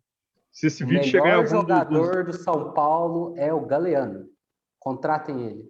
Se 0.52 0.66
esse 0.68 0.82
o 0.84 0.86
vídeo 0.86 1.04
chegar 1.04 1.34
algum 1.36 1.48
jogador 1.48 2.24
do... 2.24 2.32
São 2.32 2.72
Paulo 2.72 3.34
é 3.36 3.52
o 3.52 3.66
Galeano. 3.66 4.26
Contratem 4.78 5.44
ele. 5.44 5.68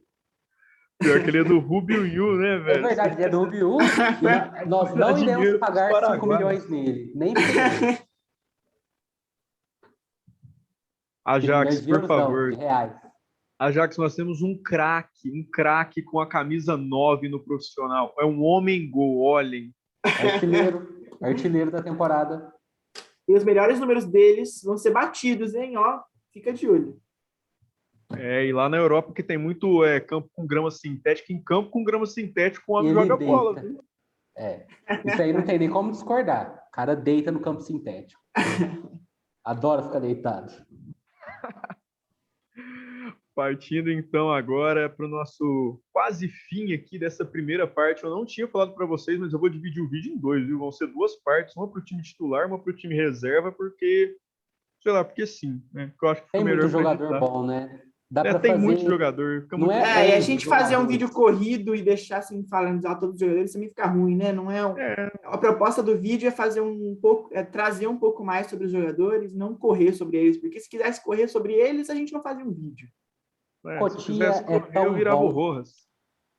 Pior 1.01 1.23
que 1.23 1.29
ele 1.31 1.39
é 1.39 1.45
do 1.45 1.59
Rubio 1.61 2.05
Yu, 2.07 2.37
né, 2.37 2.55
É 2.55 2.59
velho? 2.59 2.83
verdade, 2.89 3.15
ele 3.15 3.25
é 3.25 3.29
do 3.29 3.39
Rubio. 3.39 3.77
e 3.81 4.67
nós 4.67 4.95
não 4.95 5.17
iremos 5.19 5.59
pagar 5.59 5.91
5 5.91 6.01
paraguaios. 6.01 6.39
milhões 6.39 6.69
nele. 6.69 7.13
Nem. 7.15 7.35
Ajax, 11.25 11.81
por 11.83 12.01
não, 12.01 12.09
favor. 12.09 12.53
Ajax, 13.59 13.97
nós 13.99 14.15
temos 14.15 14.41
um 14.41 14.61
craque, 14.63 15.31
um 15.31 15.45
craque 15.53 16.03
com 16.03 16.21
a 16.21 16.29
camisa 16.29 16.77
9 16.77 17.29
no 17.29 17.45
profissional. 17.45 18.15
É 18.19 18.25
um 18.25 18.43
homem 18.43 18.91
gol, 18.91 19.21
olhem. 19.21 19.75
Artilheiro, 20.05 20.98
artilheiro 21.21 21.71
da 21.71 21.83
temporada. 21.83 22.53
E 23.29 23.35
os 23.35 23.45
melhores 23.45 23.79
números 23.79 24.05
deles 24.05 24.63
vão 24.63 24.77
ser 24.77 24.91
batidos, 24.91 25.55
hein? 25.55 25.77
Ó, 25.77 26.01
fica 26.33 26.53
de 26.53 26.69
olho. 26.69 27.01
É, 28.17 28.47
e 28.47 28.53
lá 28.53 28.69
na 28.69 28.79
Europa 28.79 29.13
que 29.13 29.23
tem 29.23 29.37
muito 29.37 29.85
é, 29.85 30.01
campo 30.01 30.31
com 30.33 30.47
grama 30.47 30.71
sintética, 30.71 31.33
em 31.33 31.43
campo 31.43 31.71
com 31.71 31.85
grama 31.85 32.07
sintética, 32.07 32.65
o 32.67 32.75
homem 32.75 32.95
joga 32.95 33.17
deita. 33.17 33.33
bola. 33.33 33.61
viu? 33.61 33.85
É. 34.37 34.67
Isso 35.05 35.21
aí 35.21 35.33
não 35.33 35.43
tem 35.43 35.59
nem 35.59 35.69
como 35.69 35.91
discordar. 35.91 36.65
O 36.69 36.71
cara 36.71 36.95
deita 36.95 37.31
no 37.31 37.41
campo 37.41 37.61
sintético. 37.61 38.21
Adora 39.45 39.83
ficar 39.83 39.99
deitado. 39.99 40.53
Partindo 43.49 43.89
então 43.89 44.33
agora 44.33 44.89
para 44.91 45.07
o 45.07 45.09
nosso 45.09 45.81
quase 45.93 46.27
fim 46.27 46.73
aqui 46.73 46.99
dessa 46.99 47.25
primeira 47.25 47.69
parte. 47.69 48.03
Eu 48.03 48.11
não 48.11 48.27
tinha 48.27 48.49
falado 48.49 48.75
para 48.75 48.85
vocês, 48.85 49.17
mas 49.17 49.33
eu 49.33 49.39
vou 49.39 49.49
dividir 49.49 49.81
o 49.81 49.89
vídeo 49.89 50.13
em 50.13 50.19
dois, 50.19 50.45
viu? 50.45 50.59
Vão 50.59 50.73
ser 50.73 50.89
duas 50.89 51.15
partes, 51.23 51.55
uma 51.57 51.69
para 51.69 51.79
o 51.81 51.85
time 51.85 52.03
titular, 52.03 52.49
uma 52.49 52.59
para 52.59 52.73
o 52.73 52.75
time 52.77 52.97
reserva, 52.97 53.53
porque, 53.53 54.17
sei 54.83 54.91
lá, 54.91 55.05
porque 55.05 55.25
sim, 55.25 55.63
né? 55.73 55.87
Porque 55.93 56.05
eu 56.05 56.11
acho 56.11 56.23
que 56.25 56.31
foi 56.33 56.39
Tem 56.41 56.45
melhor 56.45 56.63
muito 56.63 56.73
pra 56.73 56.81
jogador 56.83 57.05
editar. 57.05 57.21
bom, 57.21 57.47
né? 57.47 57.81
Dá 58.11 58.23
É, 58.23 58.31
pra 58.31 58.41
tem 58.41 58.51
fazer... 58.55 58.65
muito 58.65 58.85
jogador. 58.85 59.43
Fica 59.43 59.57
Não 59.57 59.67
muito... 59.67 59.79
é- 59.79 60.07
É, 60.07 60.11
e 60.11 60.13
a 60.15 60.21
gente 60.21 60.45
fazer 60.45 60.77
um 60.77 60.87
vídeo 60.89 61.09
corrido 61.09 61.77
e 61.77 61.83
deixar 61.83 62.19
assim 62.19 62.45
falando 62.49 62.81
de 62.81 62.99
todos 62.99 63.15
os 63.15 63.21
jogadores 63.21 63.53
também 63.53 63.69
fica 63.69 63.87
ruim, 63.87 64.17
né? 64.17 64.33
Não 64.33 64.51
é, 64.51 64.67
um- 64.67 64.77
É, 64.77 65.13
A 65.23 65.39
proposta 65.39 65.81
do 65.81 65.97
vídeo 65.97 66.27
é 66.27 66.33
fazer 66.33 66.61
um 66.61 66.99
pouco, 67.01 67.29
é 67.33 67.45
trazer 67.45 67.87
um 67.87 67.99
pouco 67.99 68.25
mais 68.25 68.49
sobre 68.49 68.67
os 68.67 68.73
jogadores, 68.73 69.33
não 69.33 69.55
correr 69.55 69.93
sobre 69.93 70.17
eles, 70.17 70.39
porque 70.39 70.59
se 70.59 70.69
quisesse 70.69 71.05
correr 71.05 71.29
sobre 71.29 71.53
eles, 71.53 71.89
a 71.89 71.95
gente 71.95 72.13
não 72.13 72.21
fazia 72.21 72.45
um 72.45 72.53
vídeo. 72.53 72.89
É, 73.71 73.75
se 73.75 73.79
Cotia 73.81 73.99
eu 73.99 74.05
quisesse 74.05 74.43
é 74.43 74.61
correr, 74.61 74.73
tão 74.73 74.85
eu 74.85 74.95
virava 74.95 75.17
bom. 75.19 75.27
o 75.27 75.31
Rojas. 75.31 75.71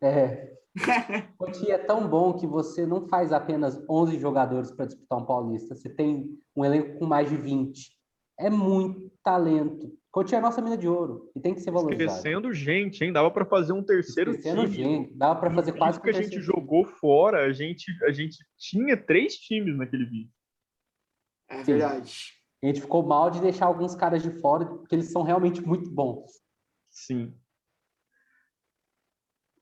É. 0.01 0.53
Cotia 1.37 1.73
é 1.75 1.77
tão 1.77 2.07
bom 2.07 2.33
que 2.33 2.47
você 2.47 2.85
não 2.85 3.07
faz 3.07 3.33
apenas 3.33 3.83
11 3.89 4.19
jogadores 4.19 4.71
para 4.71 4.85
disputar 4.85 5.19
um 5.19 5.25
paulista. 5.25 5.75
Você 5.75 5.89
tem 5.89 6.29
um 6.55 6.63
elenco 6.63 6.99
com 6.99 7.05
mais 7.05 7.29
de 7.29 7.35
20. 7.37 7.91
É 8.39 8.49
muito 8.49 9.11
talento. 9.23 9.91
Cotia 10.11 10.37
é 10.37 10.39
a 10.39 10.41
nossa 10.41 10.61
mina 10.61 10.77
de 10.77 10.87
ouro 10.87 11.29
e 11.35 11.39
tem 11.39 11.53
que 11.53 11.61
ser 11.61 11.71
valorizado. 11.71 12.09
Esquecendo 12.17 12.53
gente, 12.53 13.03
hein? 13.03 13.11
Dava 13.13 13.29
para 13.29 13.45
fazer 13.45 13.73
um 13.73 13.83
terceiro 13.83 14.31
Esquecendo 14.31 14.61
time. 14.63 14.73
gente. 14.73 15.13
Dava 15.15 15.39
para 15.39 15.51
fazer 15.53 15.73
quase 15.73 16.01
que 16.01 16.09
a 16.09 16.13
gente 16.13 16.31
terceiro. 16.31 16.45
jogou 16.45 16.85
fora, 16.85 17.45
a 17.45 17.51
gente, 17.51 17.85
a 18.05 18.11
gente 18.11 18.37
tinha 18.57 18.97
três 18.97 19.35
times 19.35 19.77
naquele 19.77 20.05
vídeo. 20.05 20.31
É 21.49 21.63
Sim. 21.63 21.73
verdade. 21.73 22.33
A 22.63 22.67
gente 22.67 22.81
ficou 22.81 23.03
mal 23.03 23.29
de 23.29 23.39
deixar 23.39 23.67
alguns 23.67 23.95
caras 23.95 24.21
de 24.23 24.31
fora, 24.39 24.65
porque 24.65 24.95
eles 24.95 25.11
são 25.11 25.21
realmente 25.21 25.61
muito 25.61 25.89
bons. 25.91 26.31
Sim. 26.89 27.33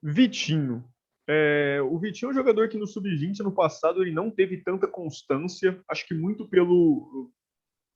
Vitinho. 0.02 0.84
É, 1.30 1.82
o 1.82 2.00
Vitinho 2.00 2.30
é 2.30 2.32
um 2.32 2.36
jogador 2.36 2.70
que 2.70 2.78
no 2.78 2.88
Sub-20 2.88 3.40
no 3.40 3.52
passado 3.52 4.02
ele 4.02 4.12
não 4.12 4.32
teve 4.32 4.58
tanta 4.58 4.88
constância, 4.88 5.84
acho 5.90 6.08
que 6.08 6.14
muito 6.14 6.48
pelo. 6.48 7.30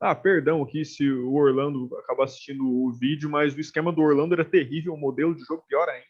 Ah, 0.01 0.15
perdão 0.15 0.61
aqui 0.63 0.83
se 0.83 1.09
o 1.09 1.33
Orlando 1.33 1.95
acaba 1.99 2.25
assistindo 2.25 2.67
o 2.67 2.91
vídeo, 2.91 3.29
mas 3.29 3.55
o 3.55 3.59
esquema 3.59 3.91
do 3.93 4.01
Orlando 4.01 4.33
era 4.33 4.43
terrível, 4.43 4.93
o 4.93 4.97
modelo 4.97 5.33
de 5.33 5.43
jogo 5.43 5.63
pior 5.67 5.87
ainda. 5.87 6.07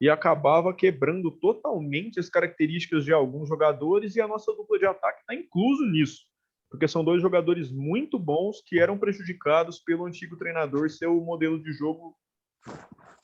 E 0.00 0.08
acabava 0.08 0.72
quebrando 0.72 1.30
totalmente 1.32 2.20
as 2.20 2.30
características 2.30 3.04
de 3.04 3.12
alguns 3.12 3.48
jogadores 3.48 4.14
e 4.14 4.20
a 4.20 4.28
nossa 4.28 4.52
dupla 4.54 4.78
de 4.78 4.86
ataque 4.86 5.20
está 5.20 5.34
incluso 5.34 5.84
nisso. 5.84 6.24
Porque 6.70 6.86
são 6.86 7.04
dois 7.04 7.20
jogadores 7.20 7.72
muito 7.72 8.18
bons 8.18 8.62
que 8.64 8.78
eram 8.78 8.96
prejudicados 8.96 9.80
pelo 9.80 10.06
antigo 10.06 10.36
treinador 10.36 10.88
ser 10.88 11.06
o 11.06 11.20
modelo 11.20 11.60
de 11.60 11.72
jogo 11.72 12.16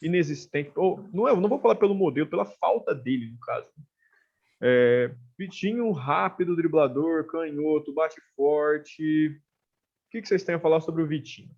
inexistente. 0.00 0.72
Ou, 0.76 1.08
não, 1.12 1.28
é, 1.28 1.34
não 1.34 1.48
vou 1.48 1.58
falar 1.58 1.76
pelo 1.76 1.94
modelo, 1.94 2.28
pela 2.28 2.44
falta 2.44 2.94
dele, 2.94 3.30
no 3.30 3.38
caso. 3.38 3.70
É, 4.60 5.14
Vitinho, 5.38 5.90
rápido, 5.92 6.56
driblador, 6.56 7.26
canhoto, 7.26 7.92
bate 7.92 8.20
forte. 8.36 9.28
O 9.28 10.10
que, 10.10 10.22
que 10.22 10.28
vocês 10.28 10.44
têm 10.44 10.54
a 10.54 10.60
falar 10.60 10.80
sobre 10.80 11.02
o 11.02 11.06
Vitinho? 11.06 11.50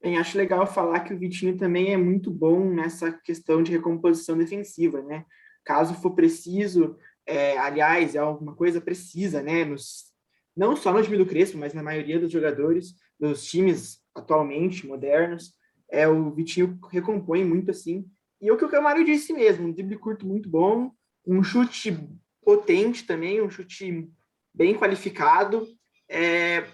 Bem, 0.00 0.18
acho 0.18 0.36
legal 0.36 0.66
falar 0.66 1.00
que 1.00 1.14
o 1.14 1.18
Vitinho 1.18 1.56
também 1.56 1.92
é 1.92 1.96
muito 1.96 2.30
bom 2.30 2.70
nessa 2.70 3.10
questão 3.10 3.62
de 3.62 3.72
recomposição 3.72 4.36
defensiva, 4.36 5.02
né? 5.02 5.24
Caso 5.64 5.94
for 5.94 6.14
preciso, 6.14 6.98
é, 7.26 7.56
aliás, 7.56 8.14
é 8.14 8.18
alguma 8.18 8.54
coisa 8.54 8.82
precisa, 8.82 9.42
né? 9.42 9.64
Nos, 9.64 10.12
não 10.54 10.76
só 10.76 10.92
no 10.92 11.02
time 11.02 11.16
do 11.16 11.24
Crespo, 11.24 11.56
mas 11.56 11.72
na 11.72 11.82
maioria 11.82 12.20
dos 12.20 12.30
jogadores, 12.30 12.94
dos 13.18 13.44
times 13.46 14.03
atualmente 14.14 14.86
modernos, 14.86 15.52
é 15.90 16.08
o 16.08 16.30
Vitinho 16.30 16.78
recompõe 16.90 17.44
muito 17.44 17.70
assim. 17.70 18.06
E 18.40 18.48
é 18.48 18.52
o 18.52 18.56
que 18.56 18.64
o 18.64 18.70
Camário 18.70 19.04
disse 19.04 19.32
mesmo, 19.32 19.66
um 19.66 19.72
drible 19.72 19.96
curto 19.96 20.26
muito 20.26 20.48
bom, 20.48 20.90
um 21.26 21.42
chute 21.42 21.96
potente 22.44 23.06
também, 23.06 23.40
um 23.40 23.50
chute 23.50 24.10
bem 24.52 24.74
qualificado. 24.74 25.66
É, 26.08 26.64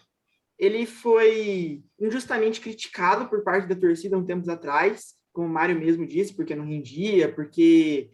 ele 0.58 0.84
foi 0.84 1.82
injustamente 1.98 2.60
criticado 2.60 3.28
por 3.28 3.42
parte 3.42 3.68
da 3.68 3.74
torcida 3.74 4.18
um 4.18 4.24
tempos 4.24 4.48
atrás, 4.48 5.14
como 5.32 5.46
o 5.46 5.50
Mário 5.50 5.78
mesmo 5.78 6.06
disse, 6.06 6.34
porque 6.34 6.54
não 6.54 6.66
rendia, 6.66 7.32
porque 7.32 8.10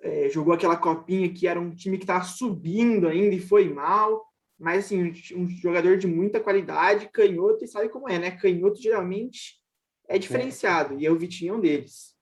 é, 0.00 0.28
jogou 0.28 0.54
aquela 0.54 0.76
copinha 0.76 1.32
que 1.32 1.46
era 1.46 1.60
um 1.60 1.74
time 1.74 1.98
que 1.98 2.04
estava 2.04 2.24
subindo 2.24 3.06
ainda 3.06 3.34
e 3.34 3.40
foi 3.40 3.72
mal. 3.72 4.24
Mas, 4.58 4.84
assim, 4.84 5.12
um 5.34 5.48
jogador 5.48 5.96
de 5.96 6.06
muita 6.06 6.40
qualidade, 6.40 7.08
canhoto, 7.08 7.64
e 7.64 7.68
sabe 7.68 7.88
como 7.88 8.08
é, 8.08 8.18
né? 8.18 8.30
Canhoto 8.30 8.80
geralmente 8.80 9.60
é 10.08 10.18
diferenciado, 10.18 10.98
e 10.98 11.08
o 11.08 11.18
Vitinho 11.18 11.54
é 11.54 11.56
um 11.56 11.60
deles. 11.60 12.14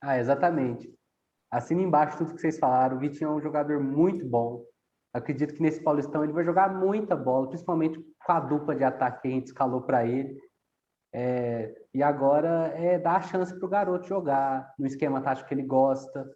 Ah, 0.00 0.18
exatamente. 0.18 0.92
Assina 1.50 1.82
embaixo 1.82 2.18
tudo 2.18 2.34
que 2.34 2.40
vocês 2.40 2.58
falaram. 2.58 2.96
O 2.96 3.00
Vitinho 3.00 3.30
é 3.30 3.34
um 3.34 3.40
jogador 3.40 3.80
muito 3.80 4.24
bom. 4.26 4.64
Acredito 5.12 5.54
que 5.54 5.62
nesse 5.62 5.82
Paulistão 5.82 6.24
ele 6.24 6.32
vai 6.32 6.44
jogar 6.44 6.74
muita 6.74 7.14
bola, 7.14 7.48
principalmente 7.48 8.02
com 8.24 8.32
a 8.32 8.40
dupla 8.40 8.74
de 8.74 8.82
ataque 8.82 9.22
que 9.22 9.28
a 9.28 9.30
gente 9.30 9.46
escalou 9.48 9.82
para 9.82 10.06
ele. 10.06 10.40
É, 11.14 11.74
e 11.92 12.02
agora 12.02 12.72
é 12.74 12.98
dar 12.98 13.16
a 13.16 13.22
chance 13.22 13.54
para 13.54 13.66
o 13.66 13.68
garoto 13.68 14.08
jogar 14.08 14.74
no 14.78 14.86
esquema 14.86 15.20
tático 15.20 15.46
que 15.46 15.54
ele 15.54 15.62
gosta. 15.62 16.26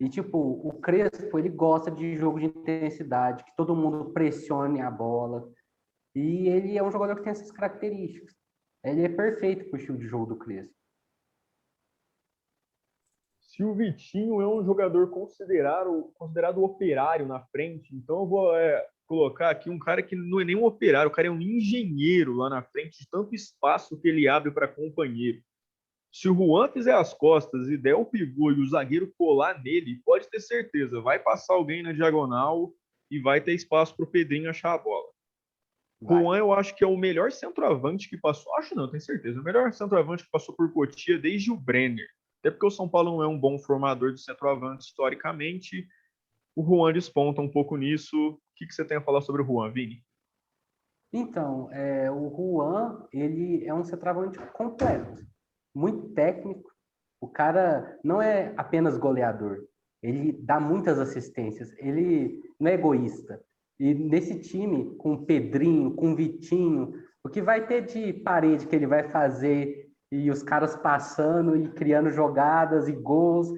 E, 0.00 0.08
tipo, 0.08 0.38
o 0.38 0.72
Crespo, 0.80 1.38
ele 1.38 1.48
gosta 1.48 1.90
de 1.90 2.16
jogo 2.16 2.40
de 2.40 2.46
intensidade, 2.46 3.44
que 3.44 3.56
todo 3.56 3.76
mundo 3.76 4.12
pressione 4.12 4.80
a 4.80 4.90
bola. 4.90 5.48
E 6.14 6.48
ele 6.48 6.76
é 6.76 6.82
um 6.82 6.90
jogador 6.90 7.16
que 7.16 7.22
tem 7.22 7.32
essas 7.32 7.52
características. 7.52 8.34
Ele 8.84 9.02
é 9.02 9.08
perfeito 9.08 9.64
para 9.66 9.76
o 9.76 9.78
estilo 9.78 9.98
de 9.98 10.06
jogo 10.06 10.26
do 10.26 10.36
Crespo. 10.36 10.74
Se 13.40 13.62
o 13.62 13.72
Vitinho 13.72 14.40
é 14.40 14.48
um 14.48 14.64
jogador 14.64 15.10
considerado, 15.10 16.10
considerado 16.14 16.62
operário 16.62 17.26
na 17.26 17.40
frente, 17.46 17.94
então 17.94 18.20
eu 18.20 18.26
vou 18.26 18.56
é, 18.56 18.84
colocar 19.06 19.50
aqui 19.50 19.70
um 19.70 19.78
cara 19.78 20.02
que 20.02 20.16
não 20.16 20.40
é 20.40 20.44
nem 20.44 20.56
um 20.56 20.64
operário, 20.64 21.08
o 21.08 21.14
cara 21.14 21.28
é 21.28 21.30
um 21.30 21.40
engenheiro 21.40 22.34
lá 22.34 22.50
na 22.50 22.62
frente, 22.62 22.98
de 22.98 23.08
tanto 23.08 23.32
espaço 23.32 23.96
que 24.00 24.08
ele 24.08 24.26
abre 24.26 24.50
para 24.50 24.66
companheiro. 24.66 25.40
Se 26.14 26.28
o 26.28 26.34
Juan 26.34 26.68
fizer 26.68 26.94
as 26.94 27.12
costas 27.12 27.66
e 27.68 27.76
der 27.76 27.96
o 27.96 28.04
pivô 28.04 28.52
e 28.52 28.60
o 28.60 28.68
zagueiro 28.68 29.12
colar 29.18 29.60
nele, 29.60 30.00
pode 30.04 30.30
ter 30.30 30.38
certeza, 30.38 31.00
vai 31.00 31.18
passar 31.18 31.54
alguém 31.54 31.82
na 31.82 31.92
diagonal 31.92 32.72
e 33.10 33.18
vai 33.18 33.40
ter 33.40 33.52
espaço 33.52 33.96
para 33.96 34.04
o 34.04 34.08
Pedrinho 34.08 34.48
achar 34.48 34.74
a 34.74 34.78
bola. 34.78 35.08
Vai. 36.00 36.22
Juan, 36.22 36.38
eu 36.38 36.52
acho 36.52 36.72
que 36.76 36.84
é 36.84 36.86
o 36.86 36.96
melhor 36.96 37.32
centroavante 37.32 38.08
que 38.08 38.16
passou. 38.16 38.54
Acho 38.54 38.76
não, 38.76 38.88
tenho 38.88 39.00
certeza. 39.02 39.40
O 39.40 39.42
melhor 39.42 39.72
centroavante 39.72 40.22
que 40.22 40.30
passou 40.30 40.54
por 40.54 40.72
Cotia 40.72 41.18
desde 41.18 41.50
o 41.50 41.56
Brenner. 41.56 42.06
Até 42.38 42.52
porque 42.52 42.66
o 42.66 42.70
São 42.70 42.88
Paulo 42.88 43.16
não 43.16 43.22
é 43.24 43.26
um 43.26 43.38
bom 43.38 43.58
formador 43.58 44.12
de 44.12 44.22
centroavante 44.22 44.84
historicamente. 44.84 45.84
O 46.54 46.64
Juan 46.64 46.92
desponta 46.92 47.40
um 47.40 47.50
pouco 47.50 47.76
nisso. 47.76 48.16
O 48.16 48.40
que, 48.54 48.68
que 48.68 48.72
você 48.72 48.84
tem 48.84 48.98
a 48.98 49.02
falar 49.02 49.20
sobre 49.20 49.42
o 49.42 49.44
Juan, 49.44 49.72
Vini? 49.72 50.00
Então, 51.12 51.72
é, 51.72 52.08
o 52.08 52.30
Juan, 52.30 53.04
ele 53.12 53.66
é 53.66 53.74
um 53.74 53.82
centroavante 53.82 54.38
completo, 54.52 55.24
muito 55.74 56.08
técnico. 56.10 56.70
O 57.20 57.28
cara 57.28 57.98
não 58.04 58.20
é 58.20 58.52
apenas 58.56 58.98
goleador, 58.98 59.64
ele 60.02 60.32
dá 60.32 60.60
muitas 60.60 60.98
assistências, 60.98 61.72
ele 61.78 62.42
não 62.60 62.70
é 62.70 62.74
egoísta. 62.74 63.42
E 63.80 63.94
nesse 63.94 64.38
time, 64.38 64.94
com 64.96 65.14
o 65.14 65.24
Pedrinho, 65.24 65.94
com 65.94 66.12
o 66.12 66.14
Vitinho, 66.14 66.92
o 67.24 67.28
que 67.30 67.40
vai 67.40 67.66
ter 67.66 67.86
de 67.86 68.12
parede 68.12 68.66
que 68.66 68.76
ele 68.76 68.86
vai 68.86 69.08
fazer 69.08 69.90
e 70.12 70.30
os 70.30 70.42
caras 70.42 70.76
passando 70.76 71.56
e 71.56 71.70
criando 71.70 72.10
jogadas 72.10 72.86
e 72.86 72.92
gols. 72.92 73.48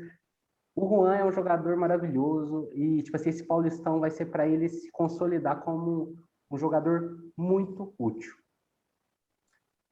O 0.75 0.89
Juan 0.89 1.17
é 1.17 1.25
um 1.25 1.33
jogador 1.33 1.77
maravilhoso 1.77 2.71
e, 2.73 3.03
tipo 3.03 3.17
assim, 3.17 3.31
esse 3.31 3.45
Paulistão 3.45 3.99
vai 3.99 4.11
ser 4.11 4.27
para 4.27 4.47
ele 4.47 4.69
se 4.69 4.89
consolidar 4.93 5.63
como 5.63 6.17
um 6.51 6.57
jogador 6.57 7.19
muito 7.37 7.93
útil. 7.99 8.35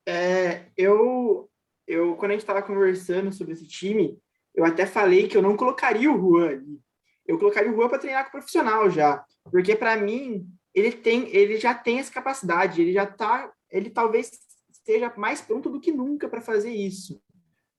É, 0.07 0.71
eu 0.77 1.51
eu 1.87 2.17
quando 2.17 2.33
a 2.33 2.35
gente 2.35 2.43
estava 2.43 2.63
conversando 2.63 3.33
sobre 3.33 3.55
esse 3.55 3.67
time, 3.67 4.19
eu 4.55 4.65
até 4.65 4.87
falei 4.87 5.29
que 5.29 5.37
eu 5.37 5.43
não 5.43 5.57
colocaria 5.57 6.11
o 6.11 6.19
Juan 6.19 6.49
ali. 6.51 6.81
Eu 7.27 7.39
colocaria 7.39 7.71
o 7.71 7.75
Juan 7.75 7.89
para 7.89 7.99
treinar 7.99 8.25
com 8.25 8.33
profissional 8.33 8.91
já, 8.91 9.25
porque 9.51 9.75
para 9.75 9.97
mim 9.97 10.47
ele 10.75 10.93
tem, 10.93 11.35
ele 11.35 11.59
já 11.59 11.75
tem 11.75 11.99
essa 11.99 12.13
capacidade, 12.13 12.83
ele 12.83 12.93
já 12.93 13.07
tá, 13.07 13.51
ele 13.71 13.91
talvez 13.91 14.31
esteja 14.71 15.13
mais 15.17 15.41
pronto 15.41 15.71
do 15.71 15.81
que 15.81 15.93
nunca 15.93 16.29
para 16.29 16.41
fazer 16.41 16.73
isso. 16.73 17.21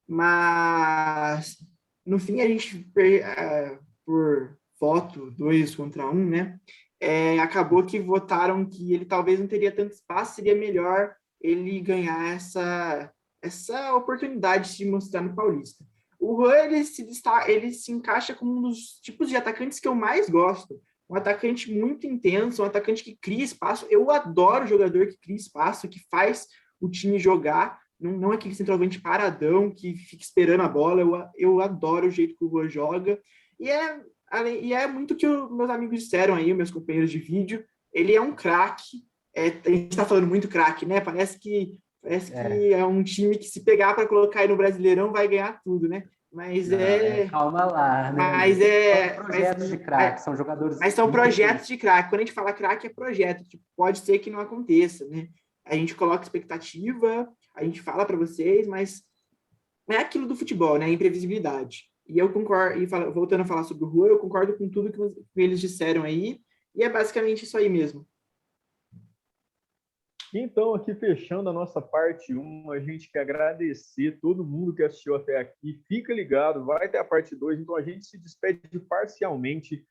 Mas 0.07 1.57
no 2.05 2.19
fim 2.19 2.41
a 2.41 2.47
gente 2.47 2.77
uh, 2.77 3.85
por 4.05 4.57
voto 4.79 5.31
dois 5.31 5.75
contra 5.75 6.07
um, 6.07 6.29
né? 6.29 6.59
É, 6.99 7.39
acabou 7.39 7.85
que 7.85 7.99
votaram 7.99 8.65
que 8.65 8.93
ele 8.93 9.05
talvez 9.05 9.39
não 9.39 9.47
teria 9.47 9.71
tanto 9.71 9.93
espaço, 9.93 10.35
seria 10.35 10.55
melhor 10.55 11.13
ele 11.41 11.79
ganhar 11.79 12.33
essa 12.33 13.11
essa 13.45 13.93
oportunidade 13.95 14.69
de 14.69 14.75
se 14.75 14.85
mostrar 14.85 15.21
no 15.21 15.35
Paulista. 15.35 15.83
O 16.19 16.35
Juan 16.37 16.55
ele 16.65 16.83
se 16.83 17.03
destaca, 17.03 17.51
ele 17.51 17.71
se 17.71 17.91
encaixa 17.91 18.33
como 18.33 18.57
um 18.57 18.61
dos 18.61 18.99
tipos 19.01 19.29
de 19.29 19.35
atacantes 19.35 19.79
que 19.79 19.87
eu 19.87 19.93
mais 19.93 20.29
gosto. 20.29 20.81
Um 21.07 21.15
atacante 21.15 21.71
muito 21.71 22.07
intenso, 22.07 22.63
um 22.63 22.65
atacante 22.65 23.03
que 23.03 23.15
cria 23.15 23.43
espaço. 23.43 23.85
Eu 23.89 24.09
adoro 24.09 24.65
jogador 24.65 25.07
que 25.07 25.19
cria 25.19 25.35
espaço, 25.35 25.87
que 25.87 25.99
faz 26.09 26.47
o 26.81 26.89
time 26.89 27.19
jogar. 27.19 27.79
Não, 27.99 28.11
não 28.11 28.31
é 28.33 28.35
aquele 28.35 28.55
centroavante 28.55 28.99
paradão 28.99 29.69
que 29.69 29.95
fica 29.95 30.23
esperando 30.23 30.61
a 30.61 30.67
bola. 30.67 31.01
Eu, 31.01 31.13
eu 31.35 31.61
adoro 31.61 32.07
o 32.07 32.11
jeito 32.11 32.35
que 32.35 32.43
o 32.43 32.49
Juan 32.49 32.67
joga. 32.67 33.19
E 33.59 33.69
é, 33.69 34.01
e 34.61 34.73
é 34.73 34.87
muito 34.87 35.13
o 35.13 35.15
que 35.15 35.27
meus 35.27 35.69
amigos 35.69 35.99
disseram 35.99 36.33
aí, 36.33 36.51
meus 36.53 36.71
companheiros 36.71 37.11
de 37.11 37.19
vídeo. 37.19 37.63
Ele 37.93 38.15
é 38.15 38.21
um 38.21 38.33
craque. 38.33 39.05
É, 39.35 39.47
a 39.63 39.69
gente 39.69 39.91
está 39.91 40.05
falando 40.05 40.27
muito 40.27 40.47
craque, 40.47 40.87
né? 40.87 40.99
Parece 40.99 41.37
que 41.37 41.77
Parece 42.05 42.31
é. 42.35 42.47
que 42.47 42.73
é 42.73 42.85
um 42.85 43.01
time 43.01 43.35
que, 43.35 43.45
se 43.45 43.63
pegar 43.63 43.95
para 43.95 44.07
colocar 44.07 44.41
aí 44.41 44.47
no 44.47 44.55
Brasileirão, 44.55 45.11
vai 45.11 45.27
ganhar 45.27 45.59
tudo, 45.63 45.89
né? 45.89 46.03
Mas 46.31 46.69
Não, 46.69 46.77
é... 46.77 47.21
é... 47.21 47.29
Calma 47.29 47.65
lá, 47.65 48.11
né? 48.11 48.17
Mas 48.17 48.61
é... 48.61 49.15
São 49.15 49.23
projetos 49.25 49.63
mas, 49.63 49.71
de 49.71 49.77
craque, 49.79 50.21
são 50.21 50.35
jogadores... 50.35 50.77
Mas 50.79 50.93
são 50.93 51.11
projetos 51.11 51.65
de 51.65 51.77
craque. 51.77 52.09
Quando 52.09 52.21
a 52.21 52.25
gente 52.25 52.33
fala 52.33 52.53
craque, 52.53 52.85
é 52.85 52.89
projeto. 52.91 53.43
Tipo, 53.45 53.63
pode 53.75 53.99
ser 53.99 54.19
que 54.19 54.29
não 54.29 54.39
aconteça, 54.39 55.03
né? 55.07 55.29
A 55.65 55.73
gente 55.73 55.95
coloca 55.95 56.21
expectativa, 56.21 57.27
a 57.55 57.63
gente 57.63 57.81
fala 57.81 58.05
para 58.05 58.17
vocês, 58.17 58.67
mas 58.67 59.01
é 59.89 59.97
aquilo 59.97 60.27
do 60.27 60.35
futebol, 60.35 60.77
né? 60.77 60.85
A 60.85 60.89
imprevisibilidade. 60.89 61.85
E 62.07 62.19
eu 62.19 62.31
concordo, 62.31 62.83
e 62.83 62.87
fala, 62.87 63.09
voltando 63.09 63.41
a 63.41 63.45
falar 63.45 63.63
sobre 63.63 63.83
o 63.83 63.87
Rua, 63.87 64.09
eu 64.09 64.19
concordo 64.19 64.55
com 64.55 64.69
tudo 64.69 64.91
que 64.93 65.41
eles 65.41 65.59
disseram 65.59 66.03
aí, 66.03 66.39
e 66.75 66.83
é 66.83 66.89
basicamente 66.89 67.45
isso 67.45 67.57
aí 67.57 67.67
mesmo. 67.67 68.05
Então, 70.37 70.75
aqui 70.75 70.93
fechando 70.93 71.49
a 71.49 71.53
nossa 71.53 71.81
parte 71.81 72.35
1, 72.35 72.69
a 72.69 72.79
gente 72.81 73.09
quer 73.09 73.21
agradecer 73.21 74.19
todo 74.19 74.43
mundo 74.43 74.75
que 74.75 74.83
assistiu 74.83 75.15
até 75.15 75.37
aqui. 75.37 75.81
Fica 75.87 76.13
ligado, 76.13 76.65
vai 76.65 76.89
ter 76.89 76.97
a 76.97 77.05
parte 77.05 77.33
2, 77.33 77.57
então 77.57 77.77
a 77.77 77.81
gente 77.81 78.05
se 78.05 78.17
despede 78.17 78.77
parcialmente. 78.89 79.87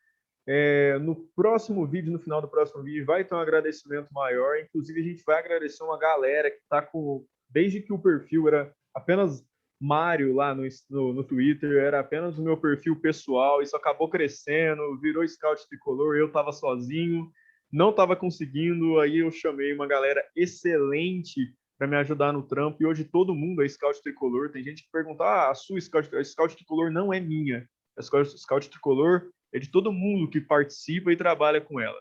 É, 0.46 0.98
no 0.98 1.16
próximo 1.35 1.87
vídeo, 1.87 2.12
no 2.12 2.18
final 2.18 2.42
do 2.42 2.48
próximo 2.48 2.83
vídeo, 2.83 3.07
vai 3.07 3.24
ter 3.24 3.35
um 3.35 3.38
agradecimento 3.38 4.12
maior. 4.12 4.59
Inclusive, 4.59 5.00
a 5.00 5.04
gente 5.04 5.24
vai 5.26 5.38
agradecer 5.38 5.83
uma 5.83 5.98
galera 5.98 6.50
que 6.50 6.59
está 6.59 6.83
com. 6.83 7.24
Desde 7.48 7.80
que 7.80 7.94
o 7.94 7.98
perfil 7.98 8.46
era 8.48 8.70
apenas 8.94 9.42
Mário 9.80 10.35
lá 10.35 10.54
no, 10.54 10.68
no, 10.90 11.14
no, 11.14 11.24
Twitter, 11.24 11.78
era 11.78 12.00
apenas 12.00 12.38
o 12.38 12.42
meu 12.42 12.59
perfil 12.59 13.00
pessoal, 13.00 13.62
isso 13.62 13.74
acabou 13.74 14.11
crescendo, 14.11 15.00
virou 15.00 15.26
scout 15.26 15.66
tricolor, 15.68 16.16
eu 16.16 16.26
estava 16.26 16.52
sozinho 16.52 17.30
não 17.72 17.90
estava 17.90 18.14
conseguindo, 18.14 19.00
aí 19.00 19.18
eu 19.18 19.31
chamei 19.31 19.72
uma 19.72 19.87
galera 19.87 20.24
excelente 20.37 21.55
para 21.77 21.88
me 21.88 21.96
ajudar 21.96 22.33
no 22.33 22.42
trampo, 22.42 22.83
e 22.83 22.87
hoje 22.87 23.05
todo 23.05 23.35
mundo 23.35 23.62
é 23.62 23.68
Scout 23.68 24.00
Tricolor. 24.03 24.50
Tem 24.50 24.62
gente 24.62 24.85
que 24.85 24.90
pergunta, 24.92 25.24
ah, 25.24 25.50
a 25.50 25.55
sua 25.55 25.81
Scout, 25.81 26.14
a 26.14 26.22
Scout 26.22 26.55
Tricolor 26.57 26.90
não 26.90 27.12
é 27.12 27.18
minha. 27.18 27.68
A 27.98 28.03
Scout, 28.03 28.38
Scout 28.38 28.70
Tricolor 28.70 29.31
é 29.53 29.59
de 29.59 29.70
todo 29.70 29.92
mundo 29.92 30.31
que 30.31 30.40
participa 30.40 31.12
e 31.12 31.16
trabalha 31.16 31.61
com 31.61 31.81
ela. 31.81 32.00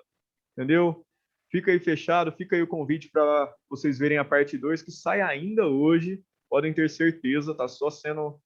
Entendeu? 0.56 1.06
Fica 1.52 1.72
aí 1.72 1.80
fechado, 1.80 2.32
fica 2.32 2.56
aí 2.56 2.62
o 2.62 2.68
convite 2.68 3.10
para 3.12 3.54
vocês 3.70 4.00
verem 4.00 4.18
a 4.18 4.26
parte 4.26 4.58
2, 4.58 4.82
que 4.82 4.92
sai 4.92 5.22
ainda 5.22 5.68
hoje. 5.68 6.22
Podem 6.50 6.74
ter 6.74 6.90
certeza, 6.90 7.56
tá 7.56 7.68
só 7.68 7.90
sendo 7.90 8.40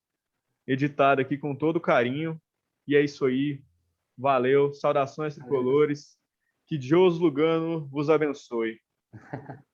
editada 0.65 1.21
aqui 1.21 1.37
com 1.37 1.55
todo 1.55 1.79
carinho. 1.79 2.39
E 2.85 2.95
é 2.95 3.01
isso 3.01 3.25
aí. 3.25 3.61
Valeu. 4.17 4.73
Saudações 4.73 5.35
tricolores. 5.35 6.17
Que 6.67 6.77
Deus 6.77 7.17
Lugano 7.17 7.87
vos 7.87 8.09
abençoe. 8.09 8.79